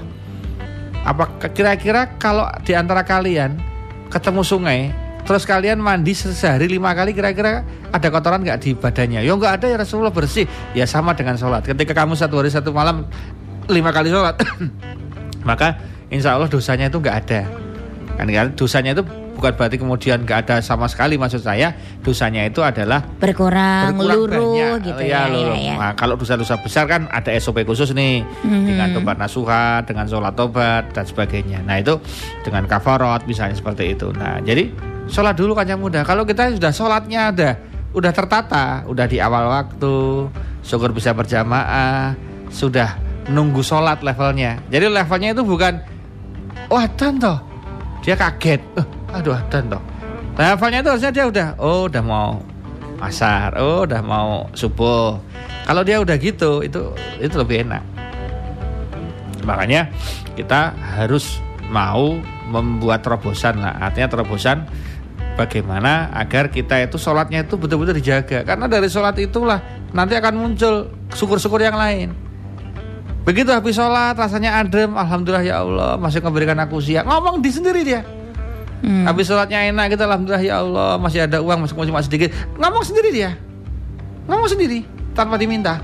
[1.02, 3.58] Apa kira-kira kalau di antara kalian
[4.14, 4.94] ketemu sungai
[5.26, 9.26] terus kalian mandi se- sehari lima kali kira-kira ada kotoran nggak di badannya?
[9.26, 10.46] Ya nggak ada ya Rasulullah bersih.
[10.78, 11.66] Ya sama dengan sholat.
[11.66, 13.10] Ketika kamu satu hari satu malam
[13.68, 14.36] lima kali sholat
[15.50, 15.78] maka
[16.08, 17.42] insya Allah dosanya itu nggak ada
[18.16, 19.04] kan kan dosanya itu
[19.38, 21.70] bukan berarti kemudian nggak ada sama sekali maksud saya
[22.02, 24.78] dosanya itu adalah Berkurang, berkurang luruh banyak.
[24.82, 25.22] gitu ya, ya.
[25.30, 25.54] luruh.
[25.54, 25.76] ya, ya.
[25.78, 28.66] Nah, kalau dosa-dosa besar kan ada SOP khusus nih Mhm.
[28.66, 31.62] dengan tobat nasuha, dengan sholat tobat dan sebagainya.
[31.62, 32.02] Nah itu
[32.42, 34.10] dengan kafarot misalnya seperti itu.
[34.10, 34.74] Nah jadi
[35.06, 36.02] sholat dulu kan yang mudah.
[36.02, 37.50] Kalau kita sudah sholatnya ada,
[37.94, 40.34] udah tertata, udah di awal waktu,
[40.66, 42.18] syukur bisa berjamaah,
[42.50, 42.98] sudah
[43.32, 44.60] nunggu sholat levelnya.
[44.72, 45.80] Jadi levelnya itu bukan,
[46.72, 47.38] wah dan toh,
[48.04, 49.84] dia kaget, "Eh, aduh dan toh.
[50.38, 52.38] Levelnya itu harusnya dia udah, oh udah mau
[53.02, 55.18] asar, oh udah mau subuh.
[55.66, 57.84] Kalau dia udah gitu, itu itu lebih enak.
[59.44, 59.90] Makanya
[60.38, 63.76] kita harus mau membuat terobosan lah.
[63.82, 64.64] Artinya terobosan
[65.36, 68.46] bagaimana agar kita itu sholatnya itu betul-betul dijaga.
[68.46, 69.60] Karena dari sholat itulah
[69.92, 72.27] nanti akan muncul syukur-syukur yang lain.
[73.28, 77.04] Begitu habis sholat rasanya adem, alhamdulillah ya Allah masih memberikan aku siang.
[77.04, 78.00] Ngomong di sendiri dia.
[78.80, 79.04] Hmm.
[79.04, 82.32] Habis sholatnya enak kita alhamdulillah ya Allah masih ada uang masih cuma sedikit.
[82.56, 83.36] Ngomong sendiri dia.
[84.32, 85.84] Ngomong sendiri tanpa diminta.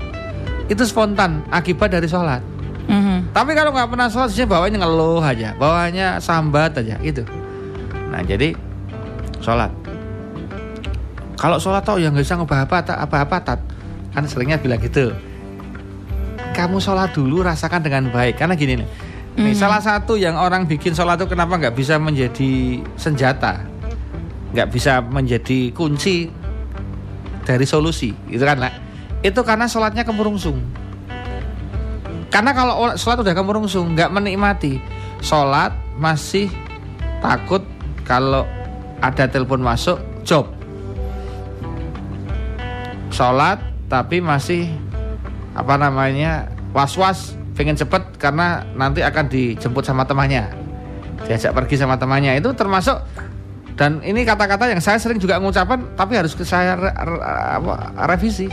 [0.72, 2.40] Itu spontan akibat dari sholat.
[2.88, 3.36] Mhm.
[3.36, 7.28] Tapi kalau nggak pernah sholat, sih bawahnya ngeluh aja, bawahnya sambat aja, gitu.
[8.08, 8.56] Nah jadi
[9.44, 9.68] sholat.
[11.36, 12.40] Kalau sholat tau ya nggak bisa
[12.80, 13.60] tak apa apa tat.
[14.16, 15.12] Kan seringnya bilang gitu.
[16.54, 18.88] Kamu sholat dulu rasakan dengan baik karena gini nih.
[19.34, 19.58] Nih, Hmm.
[19.58, 23.66] salah satu yang orang bikin sholat itu kenapa nggak bisa menjadi senjata,
[24.54, 26.30] nggak bisa menjadi kunci
[27.42, 28.70] dari solusi, itu kan lah.
[29.26, 30.62] Itu karena sholatnya kemurungsung.
[32.30, 34.78] Karena kalau sholat udah kemurungsung, nggak menikmati.
[35.18, 36.46] Sholat masih
[37.18, 37.66] takut
[38.06, 38.46] kalau
[39.02, 40.46] ada telepon masuk, job.
[43.10, 43.58] Sholat
[43.90, 44.70] tapi masih
[45.54, 50.50] apa namanya was-was, pengen cepet karena nanti akan dijemput sama temannya,
[51.24, 52.36] diajak pergi sama temannya.
[52.36, 52.98] Itu termasuk
[53.74, 57.24] dan ini kata-kata yang saya sering juga mengucapkan tapi harus ke saya re- re-
[57.58, 57.74] apa,
[58.10, 58.46] revisi.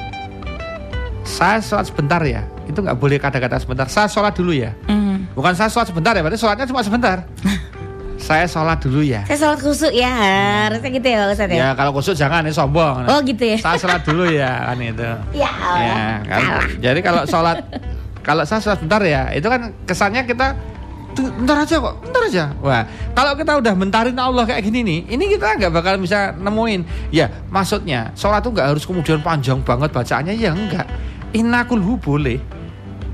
[1.22, 2.42] Saya sholat sebentar ya.
[2.66, 3.86] Itu nggak boleh kata-kata sebentar.
[3.86, 4.74] Saya sholat dulu ya.
[4.90, 5.34] Mhm.
[5.38, 7.24] bukan saya sholat sebentar ya berarti sholatnya cuma sebentar
[8.22, 10.14] saya sholat dulu ya Saya sholat khusuk ya
[10.70, 11.60] harusnya gitu ya Pak Ustadz ya.
[11.60, 13.58] ya kalau kusut jangan ini sombong Oh gitu ya.
[13.58, 15.82] saya sholat dulu ya kan itu Ya Allah.
[15.82, 16.42] ya kan
[16.78, 17.58] jadi kalau sholat
[18.22, 20.54] kalau saya sholat sebentar ya itu kan kesannya kita
[21.12, 22.56] Tuh, Ntar aja kok, ntar aja.
[22.64, 27.12] Wah, kalau kita udah mentarin Allah kayak gini nih, ini kita nggak bakal bisa nemuin.
[27.12, 30.88] Ya, maksudnya sholat tuh nggak harus kemudian panjang banget bacaannya ya enggak.
[31.36, 32.40] Inna kulhu boleh,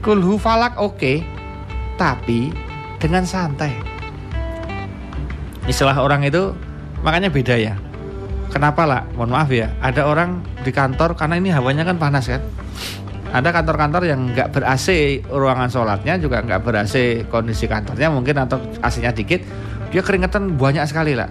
[0.06, 1.26] kulhu falak oke,
[1.98, 2.54] tapi
[3.02, 3.74] dengan santai.
[5.67, 6.56] Istilah orang itu
[7.03, 7.75] makanya beda ya.
[8.47, 9.03] Kenapa lah?
[9.19, 9.67] Mohon maaf ya.
[9.84, 12.39] Ada orang di kantor karena ini hawanya kan panas kan.
[13.27, 18.39] Ada kantor-kantor yang nggak ber AC ruangan sholatnya juga nggak ber AC kondisi kantornya mungkin
[18.39, 19.43] atau AC-nya dikit.
[19.91, 21.27] Dia keringetan banyak sekali lah.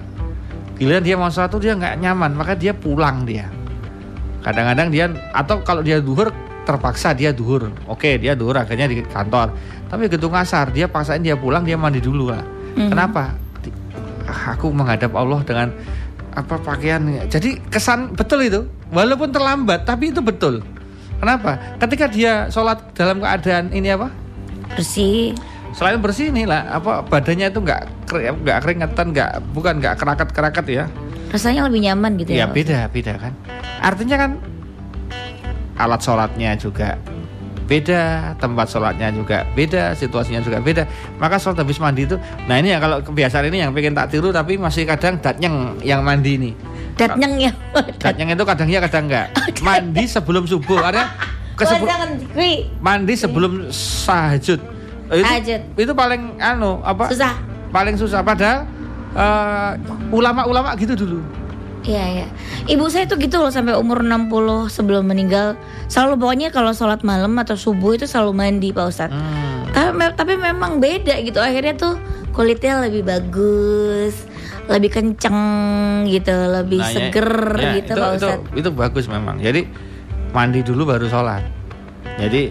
[0.77, 3.49] Giliran dia mau sholat tuh dia nggak nyaman, maka dia pulang dia.
[4.45, 6.29] Kadang-kadang dia atau kalau dia duhur
[6.69, 7.73] terpaksa dia duhur.
[7.89, 9.57] Oke, dia duhur akhirnya di kantor.
[9.89, 12.45] Tapi begitu ngasar, dia paksain dia pulang, dia mandi dulu lah.
[12.77, 12.93] Mhm.
[12.93, 13.46] Kenapa?
[14.27, 15.71] Aku menghadap Allah dengan
[16.35, 17.01] apa pakaian.
[17.27, 18.61] Jadi kesan betul itu.
[18.91, 20.63] Walaupun terlambat, tapi itu betul.
[21.17, 21.57] Kenapa?
[21.81, 24.13] Ketika dia sholat dalam keadaan ini apa?
[24.77, 25.33] Bersih.
[25.73, 30.29] Selain bersih nih lah, apa badannya itu nggak kering- nggak keringetan, nggak bukan nggak kerakat
[30.33, 30.85] kerakat ya?
[31.33, 32.47] Rasanya lebih nyaman gitu Ya ya.
[32.49, 33.33] beda beda kan.
[33.83, 34.31] Artinya kan
[35.77, 36.97] alat sholatnya juga
[37.67, 38.03] beda,
[38.39, 40.87] tempat sholatnya juga beda, situasinya juga beda.
[41.19, 44.31] Maka sholat habis mandi itu, nah ini ya kalau kebiasaan ini yang pengen tak tiru
[44.31, 46.55] tapi masih kadang datnyeng yang mandi nih.
[46.97, 47.53] Datnyeng ya.
[48.03, 49.29] Datnyeng itu kadang ya kadang enggak.
[49.67, 52.53] Mandi sebelum subuh, karena Wah, kesebel- jangan Kwi.
[52.81, 54.61] mandi sebelum sahajud.
[55.07, 55.33] Itu,
[55.77, 57.13] itu paling anu apa?
[57.13, 57.37] Susah.
[57.69, 58.65] Paling susah padahal
[59.13, 59.71] eh,
[60.09, 61.21] ulama-ulama gitu dulu.
[61.87, 62.27] Iya ya.
[62.67, 64.27] Ibu saya tuh gitu loh sampai umur 60
[64.69, 65.55] sebelum meninggal
[65.87, 69.15] selalu pokoknya kalau sholat malam atau subuh itu selalu mandi Pak Ustadz.
[69.15, 69.71] Hmm.
[69.71, 71.95] Tapi, me- tapi memang beda gitu akhirnya tuh
[72.33, 74.27] kulitnya lebih bagus,
[74.67, 75.39] lebih kenceng
[76.07, 78.51] gitu, lebih Nah, ya- seger ya, gitu itu, Pak itu, Ustadz.
[78.57, 79.37] itu bagus memang.
[79.39, 79.61] Jadi
[80.33, 81.43] mandi dulu baru sholat.
[82.19, 82.51] Jadi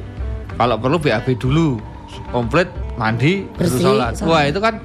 [0.55, 1.75] kalau perlu BAB dulu,
[2.31, 4.11] komplit mandi baru Bersih, sholat.
[4.15, 4.29] sholat.
[4.31, 4.79] Wah itu kan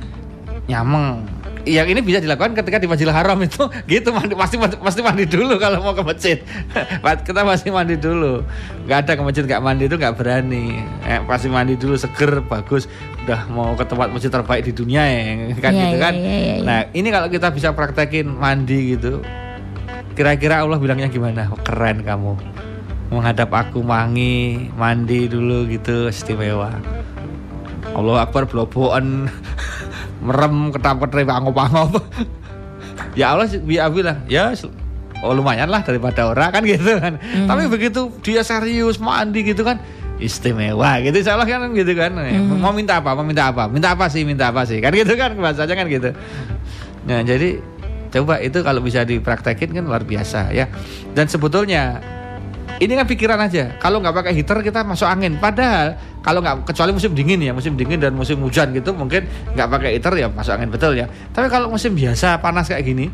[0.66, 1.22] nyameng.
[1.68, 5.60] Yang ini bisa dilakukan ketika di Masjidil Haram itu gitu mandi pasti pasti mandi dulu
[5.60, 6.38] kalau mau ke masjid.
[7.26, 8.40] Kita pasti mandi dulu.
[8.88, 10.80] nggak ada ke masjid nggak mandi itu nggak berani.
[11.04, 12.88] Eh, pasti mandi dulu seger bagus.
[13.28, 15.22] Udah mau ke tempat masjid terbaik di dunia ya
[15.64, 16.14] kan Iya, gitu iya, kan.
[16.16, 16.64] iya, iya, iya.
[16.64, 19.20] Nah ini kalau kita bisa praktekin mandi gitu,
[20.16, 21.52] kira-kira Allah bilangnya gimana?
[21.52, 22.40] Oh, keren kamu
[23.10, 26.72] menghadap aku mangi mandi dulu gitu istimewa.
[27.90, 29.26] Allah Akbar bloboan
[30.20, 32.00] merem ketap ketrip angop angop.
[33.12, 34.72] ya Allah dia bilang ya sel-
[35.20, 37.16] oh lumayan lah daripada orang kan gitu kan.
[37.16, 37.44] Hmm.
[37.44, 39.80] Tapi begitu dia serius mandi gitu kan
[40.20, 42.60] istimewa gitu salah kan gitu kan Hmm.
[42.60, 45.32] mau minta apa mau minta apa minta apa sih minta apa sih kan gitu kan
[45.34, 46.12] bahasanya kan gitu
[47.00, 47.56] nah jadi
[48.10, 50.68] coba itu kalau bisa dipraktekin kan luar biasa ya
[51.12, 52.04] dan sebetulnya
[52.80, 53.76] ini kan pikiran aja.
[53.76, 55.36] Kalau nggak pakai heater kita masuk angin.
[55.36, 59.68] Padahal kalau nggak kecuali musim dingin ya, musim dingin dan musim hujan gitu mungkin nggak
[59.68, 61.04] pakai heater ya masuk angin betul ya.
[61.36, 63.12] Tapi kalau musim biasa panas kayak gini,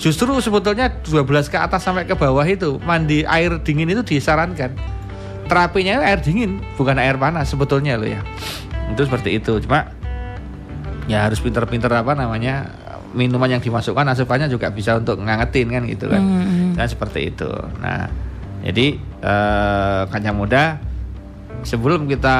[0.00, 4.72] justru sebetulnya 12 ke atas sampai ke bawah itu mandi air dingin itu disarankan.
[5.48, 8.24] Terapinya air dingin bukan air panas sebetulnya loh ya.
[8.88, 9.60] Itu seperti itu.
[9.68, 9.92] Cuma
[11.12, 12.72] ya harus pinter-pinter apa namanya
[13.12, 16.20] minuman yang dimasukkan asupannya juga bisa untuk ngangetin kan gitu kan.
[16.24, 16.72] Hmm.
[16.72, 17.48] Kan seperti itu.
[17.80, 18.27] Nah,
[18.68, 20.76] jadi eh, kanya muda
[21.64, 22.36] sebelum kita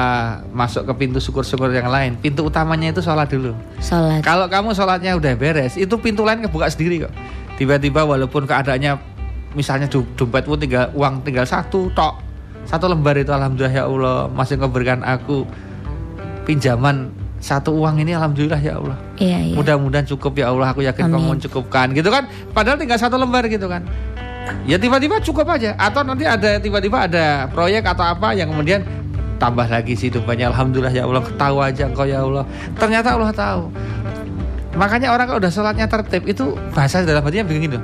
[0.53, 3.57] masuk ke pintu syukur-syukur yang lain, pintu utamanya itu sholat dulu.
[3.81, 4.21] Sholat.
[4.21, 7.13] Kalau kamu sholatnya udah beres, itu pintu lain kebuka sendiri kok.
[7.57, 8.95] Tiba-tiba walaupun keadaannya
[9.57, 12.21] misalnya do- dompetmu tinggal uang tinggal satu tok,
[12.69, 15.43] satu lembar itu alhamdulillah ya Allah masih memberikan aku
[16.45, 18.97] pinjaman satu uang ini alhamdulillah ya Allah.
[19.15, 19.55] Iya iya.
[19.55, 21.31] Mudah-mudahan cukup ya Allah, aku yakin kamu Amin.
[21.39, 22.27] mencukupkan gitu kan.
[22.51, 23.87] Padahal tinggal satu lembar gitu kan.
[24.65, 25.73] Ya tiba-tiba cukup aja.
[25.77, 28.85] Atau nanti ada tiba-tiba ada proyek atau apa yang kemudian
[29.39, 32.45] tambah lagi sih banyak alhamdulillah ya Allah tahu aja engkau ya Allah.
[32.77, 33.63] Ternyata Allah tahu.
[34.77, 37.83] Makanya orang kalau udah sholatnya tertib itu bahasa dalam hatinya begini loh.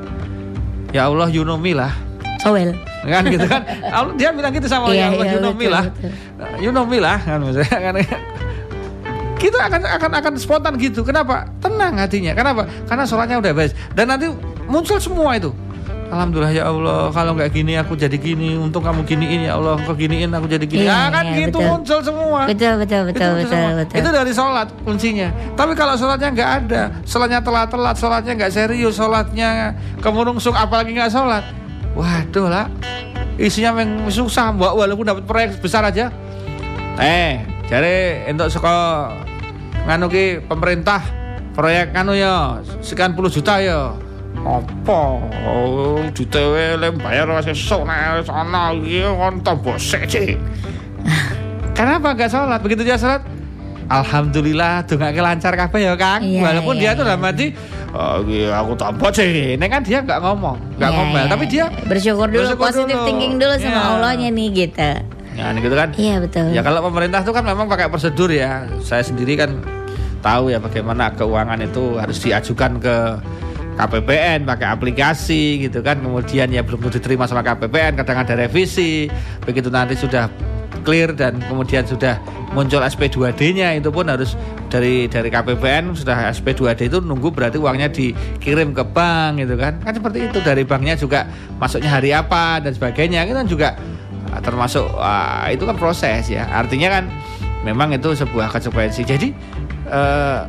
[0.93, 1.91] Ya Allah you know me lah.
[2.45, 2.77] Sowel.
[3.05, 3.61] kan gitu kan?
[4.17, 5.85] Dia bilang gitu sama Allah, Iya, ya Allah iya, you know me lah.
[6.61, 7.93] you know me lah kan maksudnya kan?
[9.37, 11.05] Kita akan akan akan spontan gitu.
[11.05, 11.45] Kenapa?
[11.61, 12.33] Tenang hatinya.
[12.33, 12.65] Kenapa?
[12.89, 14.29] Karena sholatnya udah beres dan nanti
[14.65, 15.53] muncul semua itu
[16.05, 17.09] Alhamdulillah ya Allah.
[17.09, 18.53] Kalau nggak gini aku jadi gini.
[18.55, 19.81] Untung kamu giniin ya Allah.
[19.81, 20.85] Kau giniin aku jadi gini.
[20.85, 21.69] Iya, kan iya, gitu betul.
[21.73, 22.39] muncul semua.
[22.45, 23.71] Betul betul betul itu, betul semua.
[23.81, 23.95] betul.
[23.97, 25.29] itu dari sholat kuncinya.
[25.57, 29.49] Tapi kalau sholatnya nggak ada sholatnya telat-telat sholatnya nggak serius sholatnya
[29.99, 31.43] kemurungsung apalagi nggak sholat.
[31.97, 32.69] Waduh lah.
[33.35, 36.13] Isinya yang susah mbak walaupun dapat proyek besar aja.
[37.01, 39.09] Eh jadi untuk sekolah
[39.89, 41.01] nganu ki pemerintah
[41.57, 44.04] proyek nganu ya sekian puluh juta ya
[44.45, 45.01] apa
[45.49, 50.37] oh, ditewe le bayar wis nek sana iki kon tombok sik Cik.
[51.75, 52.61] Kenapa nggak sholat?
[52.63, 53.25] Begitu dia sholat,
[53.91, 56.23] Alhamdulillah dongake lancar kabeh ya Kang.
[56.23, 57.09] Iya, Walaupun iya, dia tuh iya.
[57.11, 57.47] dalam hati
[57.91, 59.57] oh iya aku tambah sih.
[59.59, 61.31] Ini kan dia nggak ngomong, nggak Iya, ngomel, iya.
[61.33, 63.07] tapi dia bersyukur dulu, bersyukur positive dulu.
[63.09, 63.81] thinking dulu sama Iya.
[63.97, 64.91] Allahnya nih gitu.
[65.35, 65.89] ya gitu kan.
[65.99, 66.47] Iya betul.
[66.55, 68.63] Ya kalau pemerintah itu kan memang pakai prosedur ya.
[68.79, 69.51] Saya sendiri kan
[70.23, 72.95] tahu ya bagaimana keuangan itu harus diajukan ke
[73.75, 75.99] KPPN pakai aplikasi gitu kan.
[75.99, 79.11] Kemudian ya belum diterima sama KPPN, kadang ada revisi.
[79.43, 80.31] Begitu nanti sudah
[80.83, 82.19] clear dan kemudian sudah
[82.53, 84.37] muncul SP2D-nya itu pun harus
[84.69, 89.81] dari dari KPPN sudah SP2D itu nunggu berarti uangnya dikirim ke bank gitu kan.
[89.83, 91.27] Kan seperti itu dari banknya juga
[91.59, 93.69] masuknya hari apa dan sebagainya itu kan juga
[94.35, 97.07] Ah, termasuk ah, itu kan proses ya artinya kan
[97.63, 99.31] memang itu sebuah konsekuensi jadi
[99.87, 100.39] eh,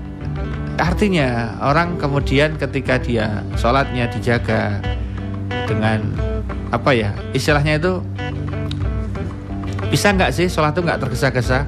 [0.77, 4.79] artinya orang kemudian ketika dia sholatnya dijaga
[5.65, 6.13] dengan
[6.69, 8.05] apa ya istilahnya itu
[9.89, 11.65] bisa nggak sih sholat itu nggak tergesa-gesa?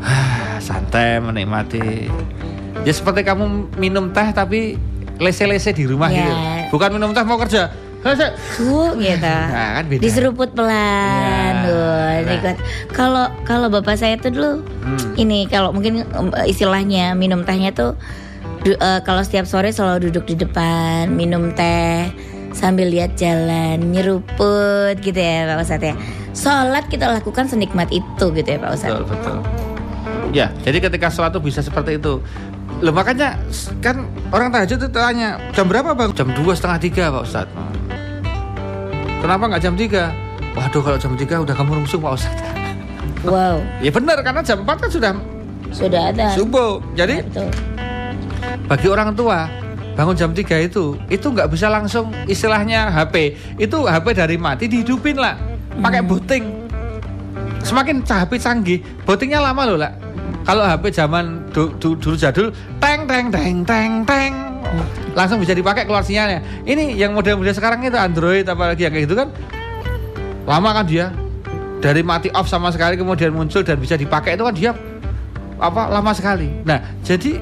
[0.00, 2.06] Ah, santai menikmati.
[2.86, 4.78] Ya seperti kamu minum teh tapi
[5.18, 6.22] lese-lese di rumah Ya.
[6.22, 6.34] gitu.
[6.78, 7.74] Bukan minum teh mau kerja
[8.04, 8.26] Lese.
[8.54, 9.24] Tuh gitu.
[9.24, 10.00] Nah, kan beda.
[10.00, 11.52] Diseruput pelan.
[11.62, 12.20] Tuh, Nah.
[12.22, 12.56] nikmat.
[12.90, 14.50] Kalau kalau bapak saya tuh dulu
[14.80, 15.16] Hmm.
[15.16, 17.96] ini kalau mungkin um, istilahnya minum tehnya tuh
[18.60, 22.12] du- eh, kalau setiap sore selalu duduk di depan minum teh
[22.52, 25.94] sambil lihat jalan nyeruput gitu ya Pak Ustadz ya.
[26.30, 28.94] Sholat kita lakukan senikmat itu gitu ya Pak Ustadz.
[28.94, 29.36] Betul, betul.
[30.30, 32.18] Ya, jadi ketika sholat tuh bisa seperti itu.
[32.76, 33.38] Loh makanya
[33.78, 36.10] kan orang tahajud itu tanya jam berapa bang?
[36.12, 37.54] Jam dua setengah tiga Pak Ustadz.
[39.24, 40.12] Kenapa nggak jam 3?
[40.52, 42.44] Waduh kalau jam 3 udah kamu rungsung Pak Ustadz.
[43.24, 45.12] Wow, Ya benar karena jam 4 kan sudah
[45.72, 46.28] sudah ada.
[46.36, 46.84] subuh.
[46.92, 47.48] Jadi Betul.
[48.68, 49.48] bagi orang tua
[49.96, 55.16] bangun jam 3 itu itu nggak bisa langsung istilahnya HP itu HP dari mati dihidupin
[55.16, 55.40] lah
[55.78, 56.44] pakai booting
[57.62, 59.94] semakin HP canggih bootingnya lama loh lah
[60.42, 64.32] kalau HP zaman du- du- dulu jadul teng teng teng teng teng
[65.12, 66.40] langsung bisa dipakai keluar sinyalnya.
[66.62, 69.28] Ini yang model-model sekarang itu Android apalagi yang kayak gitu kan.
[70.44, 71.06] Lama kan dia.
[71.78, 74.72] Dari mati off sama sekali kemudian muncul dan bisa dipakai itu kan dia
[75.54, 76.48] apa lama sekali.
[76.64, 77.36] Nah jadi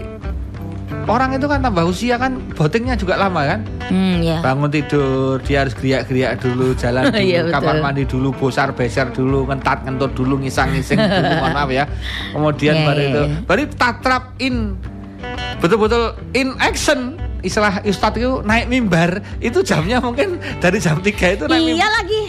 [1.02, 3.60] orang itu kan tambah usia kan bootingnya juga lama kan.
[3.86, 4.40] Hmm, ya.
[4.40, 7.54] bangun tidur dia harus geriak-geriak dulu jalan dulu Iya, betul.
[7.54, 11.84] kamar mandi dulu bosar beser dulu ngentat ngentut dulu ngisang-ngising dulu mohon maaf ya.
[12.32, 13.36] Kemudian Iya, baru iya, itu iya.
[13.46, 14.56] baru tatrap in.
[15.62, 16.02] Betul-betul
[16.34, 21.58] in action istilah Ustadz itu naik mimbar itu jamnya mungkin dari jam 3 itu naik
[21.58, 22.20] Iya mimbar lagi.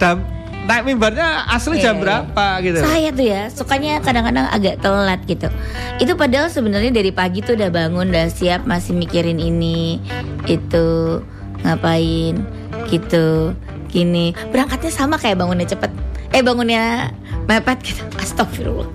[0.00, 0.26] Dam-
[0.62, 2.02] naik mimbarnya asli jam iya.
[2.02, 5.50] berapa gitu Saya tuh ya sukanya kadang-kadang agak telat gitu.
[5.98, 9.98] Itu padahal sebenarnya dari pagi tuh udah bangun, udah siap, masih mikirin ini,
[10.46, 11.18] itu,
[11.66, 12.46] ngapain,
[12.90, 13.58] gitu,
[13.90, 14.34] gini.
[14.54, 15.90] Berangkatnya sama kayak bangunnya cepet.
[16.32, 17.10] Eh bangunnya
[17.46, 18.02] mepet gitu.
[18.18, 18.88] Astagfirullah.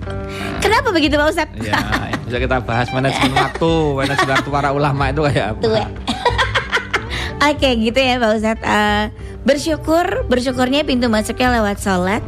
[0.58, 1.60] Kenapa begitu Pak Ustadz?
[1.62, 1.78] ya
[2.28, 3.70] bisa kita bahas manajemen waktu
[4.04, 5.86] manajemen waktu para ulama itu kayak apa ya.
[7.48, 9.04] Oke gitu ya Pak Ustadz Eh,
[9.46, 12.20] Bersyukur Bersyukurnya pintu masuknya lewat sholat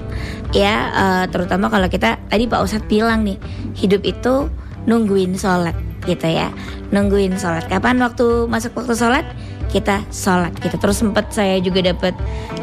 [0.54, 3.36] Ya eh, Terutama kalau kita Tadi Pak Ustadz bilang nih
[3.74, 4.46] Hidup itu
[4.86, 5.74] nungguin sholat
[6.06, 6.54] Gitu ya
[6.94, 9.26] Nungguin sholat Kapan waktu masuk waktu sholat
[9.70, 12.10] kita sholat gitu terus sempet saya juga dapat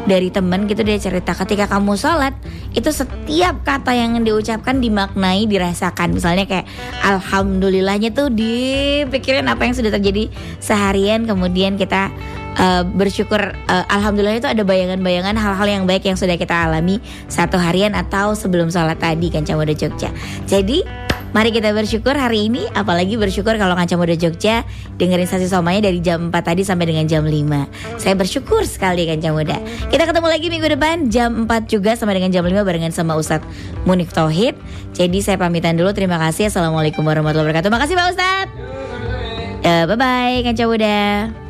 [0.08, 2.32] dari teman gitu dia cerita ketika kamu sholat
[2.72, 6.16] itu setiap kata yang diucapkan dimaknai dirasakan.
[6.16, 6.64] Misalnya kayak
[7.04, 11.28] alhamdulillahnya tuh dipikirin apa yang sudah terjadi seharian.
[11.28, 12.08] Kemudian kita
[12.56, 17.60] eh, bersyukur eh, alhamdulillah itu ada bayangan-bayangan hal-hal yang baik yang sudah kita alami satu
[17.60, 20.08] harian atau sebelum sholat tadi kan Muda Jogja.
[20.48, 24.64] Jadi Mari kita bersyukur hari ini Apalagi bersyukur kalau Kanca Muda Jogja
[24.96, 29.30] Dengerin stasi somanya dari jam 4 tadi sampai dengan jam 5 Saya bersyukur sekali Kanca
[29.32, 29.60] Muda.
[29.92, 33.44] Kita ketemu lagi minggu depan Jam 4 juga sama dengan jam 5 Barengan sama Ustadz
[33.84, 34.56] Munif Tauhid.
[34.96, 36.48] Jadi saya pamitan dulu Terima kasih.
[36.48, 37.70] Assalamualaikum warahmatullahi wabarakatuh.
[37.72, 38.52] Makasih Pak Ustadz.
[39.64, 40.98] Eh, Bye-bye Kanca Muda.
[41.28, 41.47] Jogja